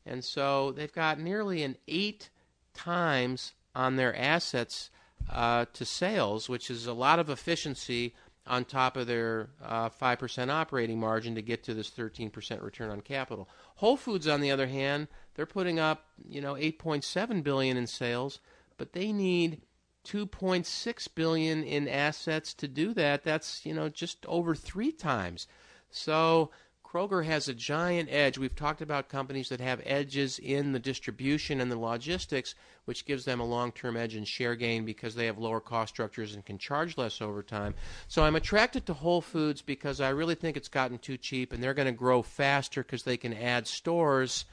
and 0.05 0.23
so 0.23 0.71
they've 0.71 0.93
got 0.93 1.19
nearly 1.19 1.63
an 1.63 1.77
eight 1.87 2.29
times 2.73 3.53
on 3.75 3.95
their 3.95 4.15
assets 4.15 4.89
uh, 5.29 5.65
to 5.73 5.85
sales, 5.85 6.49
which 6.49 6.69
is 6.69 6.85
a 6.85 6.93
lot 6.93 7.19
of 7.19 7.29
efficiency 7.29 8.13
on 8.47 8.65
top 8.65 8.97
of 8.97 9.07
their 9.07 9.49
uh, 9.63 9.89
5% 9.89 10.49
operating 10.49 10.99
margin 10.99 11.35
to 11.35 11.41
get 11.41 11.63
to 11.63 11.73
this 11.73 11.89
13% 11.91 12.61
return 12.63 12.89
on 12.89 13.01
capital. 13.01 13.47
Whole 13.75 13.97
Foods, 13.97 14.27
on 14.27 14.41
the 14.41 14.51
other 14.51 14.67
hand, 14.67 15.07
they're 15.35 15.45
putting 15.45 15.79
up, 15.79 16.05
you 16.27 16.41
know, 16.41 16.55
8.7 16.55 17.43
billion 17.43 17.77
in 17.77 17.87
sales, 17.87 18.39
but 18.77 18.93
they 18.93 19.11
need 19.11 19.61
2.6 20.05 21.07
billion 21.15 21.63
in 21.63 21.87
assets 21.87 22.53
to 22.55 22.67
do 22.67 22.93
that. 22.93 23.23
That's, 23.23 23.65
you 23.65 23.73
know, 23.73 23.89
just 23.89 24.25
over 24.25 24.55
3 24.55 24.91
times. 24.91 25.47
So, 25.89 26.51
Kroger 26.91 27.23
has 27.23 27.47
a 27.47 27.53
giant 27.53 28.09
edge. 28.11 28.37
We've 28.37 28.55
talked 28.55 28.81
about 28.81 29.07
companies 29.07 29.47
that 29.47 29.61
have 29.61 29.81
edges 29.85 30.39
in 30.39 30.73
the 30.73 30.79
distribution 30.79 31.61
and 31.61 31.71
the 31.71 31.79
logistics, 31.79 32.53
which 32.83 33.05
gives 33.05 33.23
them 33.23 33.39
a 33.39 33.45
long 33.45 33.71
term 33.71 33.95
edge 33.95 34.13
in 34.13 34.25
share 34.25 34.55
gain 34.55 34.83
because 34.83 35.15
they 35.15 35.25
have 35.27 35.37
lower 35.37 35.61
cost 35.61 35.93
structures 35.93 36.35
and 36.35 36.45
can 36.45 36.57
charge 36.57 36.97
less 36.97 37.21
over 37.21 37.43
time. 37.43 37.75
So 38.09 38.23
I'm 38.23 38.35
attracted 38.35 38.85
to 38.87 38.93
Whole 38.93 39.21
Foods 39.21 39.61
because 39.61 40.01
I 40.01 40.09
really 40.09 40.35
think 40.35 40.57
it's 40.57 40.67
gotten 40.67 40.97
too 40.97 41.15
cheap 41.15 41.53
and 41.53 41.63
they're 41.63 41.73
going 41.73 41.85
to 41.85 41.93
grow 41.93 42.21
faster 42.21 42.83
because 42.83 43.03
they 43.03 43.17
can 43.17 43.33
add 43.33 43.67
stores. 43.67 44.43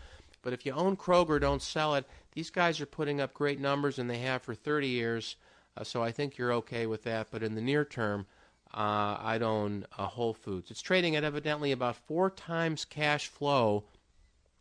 But 0.49 0.55
if 0.55 0.65
you 0.65 0.73
own 0.73 0.97
Kroger, 0.97 1.39
don't 1.39 1.61
sell 1.61 1.95
it. 1.95 2.07
These 2.33 2.49
guys 2.49 2.81
are 2.81 2.87
putting 2.87 3.21
up 3.21 3.35
great 3.35 3.61
numbers 3.61 3.99
and 3.99 4.09
they 4.09 4.21
have 4.21 4.41
for 4.41 4.55
30 4.55 4.89
years. 4.89 5.37
Uh, 5.77 5.85
so 5.85 6.03
I 6.03 6.11
think 6.11 6.39
you're 6.39 6.55
okay 6.55 6.87
with 6.87 7.03
that. 7.03 7.27
But 7.31 7.43
in 7.43 7.55
the 7.55 7.61
near 7.61 7.85
term, 7.85 8.25
uh, 8.73 9.19
I'd 9.21 9.43
own 9.43 9.85
uh, 9.99 10.07
Whole 10.07 10.33
Foods. 10.33 10.71
It's 10.71 10.81
trading 10.81 11.17
at 11.17 11.23
evidently 11.23 11.71
about 11.71 11.97
four 11.97 12.31
times 12.31 12.87
cash 12.87 13.27
flow. 13.29 13.85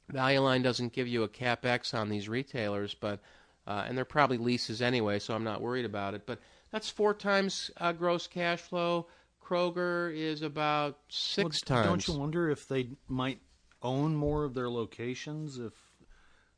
Value 0.10 0.41
Line 0.41 0.62
doesn't 0.62 0.91
give 0.91 1.08
you 1.08 1.23
a 1.23 1.30
capex 1.30 1.93
on 1.93 2.10
these 2.10 2.28
retailers, 2.28 2.93
but 2.93 3.21
uh, 3.65 3.86
and 3.88 3.97
they're 3.97 4.04
probably 4.04 4.39
leases 4.39 4.82
anyway, 4.82 5.19
so 5.19 5.34
I'm 5.36 5.45
not 5.45 5.62
worried 5.62 5.86
about 5.86 6.15
it. 6.15 6.26
But 6.26 6.39
that's 6.69 6.89
four 6.89 7.13
times 7.13 7.71
uh, 7.78 7.93
gross 7.93 8.28
cash 8.28 8.60
flow. 8.60 9.08
Kroger 9.41 10.13
is 10.13 10.41
about 10.41 10.97
six 11.08 11.62
well, 11.65 11.78
times. 11.78 11.88
Don't 11.88 12.08
you 12.10 12.19
wonder 12.19 12.50
if 12.50 12.67
they 12.67 12.89
might 13.08 13.39
own 13.88 14.15
more 14.15 14.43
of 14.43 14.54
their 14.54 14.69
locations 14.69 15.58
if 15.58 15.73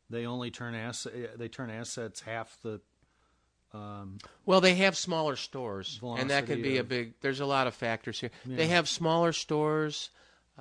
they 0.10 0.26
only 0.26 0.52
turn 0.52 0.74
ass 0.74 1.06
they 1.38 1.48
turn 1.48 1.70
assets 1.70 2.22
half 2.22 2.58
the 2.63 2.82
um, 3.72 4.18
well, 4.46 4.62
they 4.62 4.76
have 4.76 4.98
smaller 4.98 5.36
stores, 5.36 6.00
and 6.02 6.32
that 6.32 6.48
could 6.48 6.63
be 6.63 6.78
of, 6.78 6.88
a 6.88 6.89
big. 6.89 7.13
There's 7.22 7.39
a 7.39 7.46
lot 7.46 7.68
of 7.68 7.76
factors 7.76 8.20
here. 8.20 8.32
Yeah. 8.46 8.58
They 8.58 8.68
have 8.68 8.89
smaller 8.89 9.32
stores, 9.32 10.10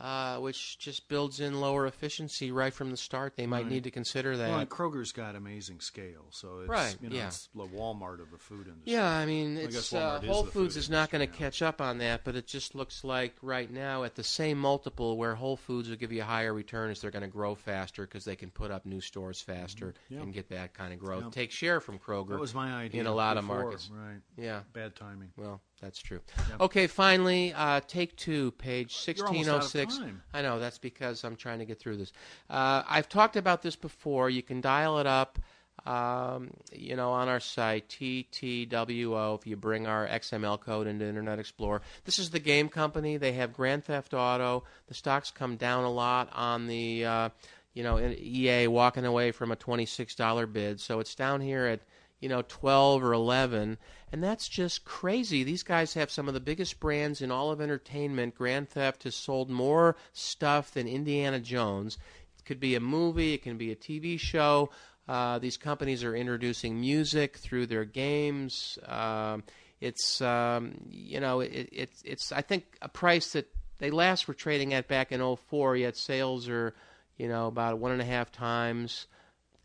uh, 0.00 0.38
which 0.38 0.78
just 0.78 1.08
builds 1.08 1.40
in 1.40 1.60
lower 1.60 1.86
efficiency 1.86 2.52
right 2.52 2.72
from 2.72 2.90
the 2.90 2.96
start. 2.96 3.34
They 3.36 3.46
might 3.46 3.62
right. 3.62 3.72
need 3.72 3.84
to 3.84 3.90
consider 3.90 4.36
that. 4.36 4.50
Well, 4.50 4.66
Kroger's 4.66 5.12
got 5.12 5.34
amazing 5.34 5.80
scale, 5.80 6.26
so 6.30 6.60
it's 6.60 6.68
right, 6.68 6.96
you 7.00 7.08
know, 7.08 7.16
yeah. 7.16 7.26
it's 7.28 7.48
the 7.54 7.66
Walmart 7.66 8.20
of 8.20 8.30
the 8.30 8.38
food 8.38 8.66
industry. 8.66 8.92
Yeah, 8.92 9.08
I 9.08 9.26
mean, 9.26 9.56
it's 9.56 9.92
uh, 9.92 10.20
Whole 10.26 10.44
Foods 10.44 10.76
is 10.76 10.88
not 10.90 11.10
going 11.10 11.26
to 11.26 11.32
catch 11.32 11.62
up 11.62 11.80
on 11.80 11.98
that, 11.98 12.24
but 12.24 12.36
it 12.36 12.46
just 12.46 12.74
looks 12.74 13.04
like 13.04 13.34
right 13.42 13.70
now 13.70 14.04
at 14.04 14.14
the 14.14 14.24
same 14.24 14.58
multiple 14.58 15.16
where 15.16 15.34
Whole 15.34 15.56
Foods 15.56 15.88
will 15.88 15.96
give 15.96 16.12
you 16.12 16.22
a 16.22 16.24
higher 16.24 16.52
return 16.54 16.90
is 16.90 17.00
they're 17.00 17.10
going 17.10 17.22
to 17.22 17.28
grow 17.28 17.54
faster 17.54 18.02
because 18.02 18.24
they 18.24 18.36
can 18.36 18.50
put 18.50 18.70
up 18.70 18.86
new 18.86 19.00
stores 19.00 19.40
faster 19.40 19.88
Mm-hmm. 19.88 20.14
Yeah. 20.14 20.20
and 20.22 20.32
get 20.34 20.48
that 20.50 20.74
kind 20.74 20.92
of 20.92 20.98
growth. 20.98 21.24
Yeah. 21.24 21.30
Take 21.30 21.50
share 21.50 21.80
from 21.80 21.98
Kroger. 21.98 22.30
That 22.30 22.40
was 22.40 22.54
my 22.54 22.72
idea 22.72 23.00
in 23.00 23.06
a 23.06 23.14
lot 23.14 23.36
before, 23.36 23.56
of 23.56 23.62
markets. 23.64 23.90
Right. 23.92 24.20
Yeah. 24.36 24.60
Bad 24.72 24.96
timing. 24.96 25.30
Well, 25.36 25.60
that's 25.80 26.00
true. 26.00 26.20
Yeah. 26.36 26.56
Okay, 26.60 26.86
finally, 26.86 27.52
uh, 27.54 27.80
take 27.86 28.16
two, 28.16 28.50
page 28.52 28.96
You're 29.06 29.26
out 29.26 29.30
of 29.30 29.36
1606. 29.36 29.98
time. 29.98 30.22
I 30.34 30.42
know, 30.42 30.58
that's 30.58 30.78
because 30.78 31.24
I'm 31.24 31.36
trying 31.36 31.60
to 31.60 31.64
get 31.64 31.78
through 31.78 31.96
this. 31.98 32.12
Uh, 32.50 32.82
I've 32.88 33.08
talked 33.08 33.36
about 33.36 33.62
this 33.62 33.76
before. 33.76 34.28
You 34.30 34.42
can 34.42 34.60
dial 34.60 34.98
it 34.98 35.06
up, 35.06 35.38
um, 35.86 36.50
you 36.72 36.96
know, 36.96 37.10
on 37.12 37.28
our 37.28 37.40
site, 37.40 37.88
TTWO, 37.88 39.38
if 39.38 39.46
you 39.46 39.56
bring 39.56 39.86
our 39.86 40.06
XML 40.06 40.60
code 40.60 40.86
into 40.86 41.06
Internet 41.06 41.38
Explorer. 41.38 41.82
This 42.04 42.18
is 42.18 42.30
the 42.30 42.40
game 42.40 42.68
company. 42.68 43.16
They 43.16 43.32
have 43.32 43.52
Grand 43.52 43.84
Theft 43.84 44.14
Auto. 44.14 44.64
The 44.88 44.94
stocks 44.94 45.30
come 45.30 45.56
down 45.56 45.84
a 45.84 45.90
lot 45.90 46.28
on 46.32 46.66
the, 46.66 47.04
uh, 47.04 47.28
you 47.74 47.82
know, 47.82 47.98
EA 47.98 48.66
walking 48.66 49.04
away 49.04 49.30
from 49.30 49.52
a 49.52 49.56
$26 49.56 50.52
bid. 50.52 50.80
So 50.80 50.98
it's 50.98 51.14
down 51.14 51.40
here 51.40 51.66
at 51.66 51.80
you 52.20 52.28
know, 52.28 52.42
12 52.46 53.02
or 53.02 53.12
11. 53.12 53.78
And 54.10 54.24
that's 54.24 54.48
just 54.48 54.84
crazy. 54.84 55.44
These 55.44 55.62
guys 55.62 55.94
have 55.94 56.10
some 56.10 56.28
of 56.28 56.34
the 56.34 56.40
biggest 56.40 56.80
brands 56.80 57.20
in 57.20 57.30
all 57.30 57.50
of 57.50 57.60
entertainment. 57.60 58.34
Grand 58.34 58.68
Theft 58.68 59.04
has 59.04 59.14
sold 59.14 59.50
more 59.50 59.96
stuff 60.12 60.72
than 60.72 60.88
Indiana 60.88 61.40
Jones. 61.40 61.98
It 62.38 62.44
could 62.44 62.60
be 62.60 62.74
a 62.74 62.80
movie, 62.80 63.34
it 63.34 63.42
can 63.42 63.56
be 63.56 63.70
a 63.70 63.76
TV 63.76 64.18
show. 64.18 64.70
Uh, 65.06 65.38
these 65.38 65.56
companies 65.56 66.04
are 66.04 66.14
introducing 66.14 66.80
music 66.80 67.36
through 67.36 67.66
their 67.66 67.84
games. 67.84 68.78
Um, 68.86 69.42
it's, 69.80 70.20
um, 70.20 70.74
you 70.90 71.20
know, 71.20 71.40
it, 71.40 71.68
it, 71.72 71.90
it's, 72.04 72.32
I 72.32 72.42
think, 72.42 72.76
a 72.82 72.88
price 72.88 73.32
that 73.32 73.48
they 73.78 73.90
last 73.90 74.26
were 74.28 74.34
trading 74.34 74.74
at 74.74 74.88
back 74.88 75.12
in 75.12 75.36
04, 75.36 75.76
yet 75.76 75.96
sales 75.96 76.48
are, 76.48 76.74
you 77.16 77.28
know, 77.28 77.46
about 77.46 77.78
one 77.78 77.92
and 77.92 78.02
a 78.02 78.04
half 78.04 78.32
times 78.32 79.06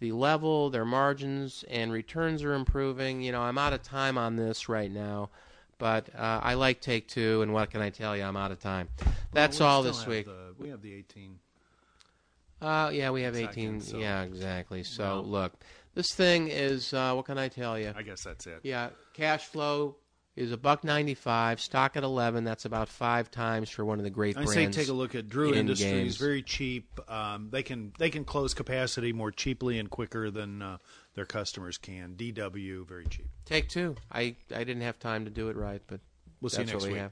the 0.03 0.11
level, 0.11 0.69
their 0.69 0.83
margins 0.83 1.63
and 1.69 1.89
returns 1.89 2.43
are 2.43 2.53
improving. 2.53 3.21
You 3.21 3.31
know, 3.31 3.41
I'm 3.41 3.57
out 3.57 3.71
of 3.71 3.83
time 3.83 4.17
on 4.17 4.35
this 4.35 4.67
right 4.67 4.91
now, 4.91 5.29
but 5.77 6.09
uh, 6.13 6.41
I 6.43 6.55
like 6.55 6.81
Take 6.81 7.07
Two, 7.07 7.41
and 7.41 7.53
what 7.53 7.71
can 7.71 7.81
I 7.81 7.89
tell 7.89 8.15
you? 8.17 8.23
I'm 8.23 8.35
out 8.35 8.51
of 8.51 8.59
time. 8.59 8.89
That's 9.31 9.61
Well, 9.61 9.69
we 9.69 9.73
all 9.75 9.83
this 9.83 10.05
week. 10.05 10.25
The, 10.25 10.55
we 10.59 10.67
have 10.67 10.81
the 10.81 10.93
18. 10.93 11.39
Uh, 12.61 12.91
yeah, 12.93 13.11
we 13.11 13.21
have 13.21 13.33
18. 13.33 13.47
Seconds, 13.47 13.91
so- 13.91 13.97
Yeah, 13.97 14.23
exactly. 14.23 14.83
So 14.83 15.03
Well- 15.03 15.23
look, 15.23 15.53
this 15.95 16.13
thing 16.13 16.49
is 16.49 16.93
uh, 16.93 17.13
what 17.13 17.23
can 17.25 17.37
I 17.37 17.47
tell 17.47 17.79
you? 17.79 17.93
I 17.95 18.01
guess 18.01 18.25
that's 18.25 18.45
it. 18.45 18.59
Yeah, 18.63 18.89
cash 19.13 19.45
flow 19.45 19.95
is 20.35 20.51
a 20.51 20.57
buck 20.57 20.83
95. 20.83 21.61
Stock 21.61 21.95
at 21.95 22.03
11. 22.03 22.43
That's 22.43 22.65
about 22.65 22.89
five 22.89 23.29
times 23.29 23.69
for 23.69 23.85
one 23.85 23.99
of 23.99 24.03
the 24.03 24.09
great 24.09 24.35
I 24.37 24.43
brands. 24.45 24.53
say 24.75 24.81
take 24.83 24.89
a 24.89 24.93
look 24.93 25.13
at 25.15 25.29
Drew 25.29 25.51
in 25.51 25.59
Industries. 25.59 25.91
games. 25.91 26.17
Very 26.17 26.41
cheap. 26.41 26.99
Um, 27.07 27.49
they 27.51 27.61
can 27.63 27.93
they 27.99 28.09
can 28.09 28.25
close 28.25 28.53
capacity 28.53 29.13
more 29.13 29.31
cheaply 29.31 29.77
and 29.79 29.89
quicker 29.89 30.31
than 30.31 30.61
uh, 30.61 30.77
their 31.15 31.25
customers 31.25 31.77
can. 31.77 32.15
DW 32.15 32.87
very 32.87 33.05
cheap. 33.05 33.27
Take 33.45 33.69
two. 33.69 33.95
I 34.11 34.35
I 34.53 34.63
didn't 34.63 34.81
have 34.81 34.99
time 34.99 35.25
to 35.25 35.31
do 35.31 35.49
it 35.49 35.55
right, 35.55 35.81
but 35.87 35.99
We'll 36.41 36.49
see 36.49 36.61
you 36.61 36.67
next 36.67 36.83
we 36.83 36.89
week. 36.93 36.99
have. 36.99 37.11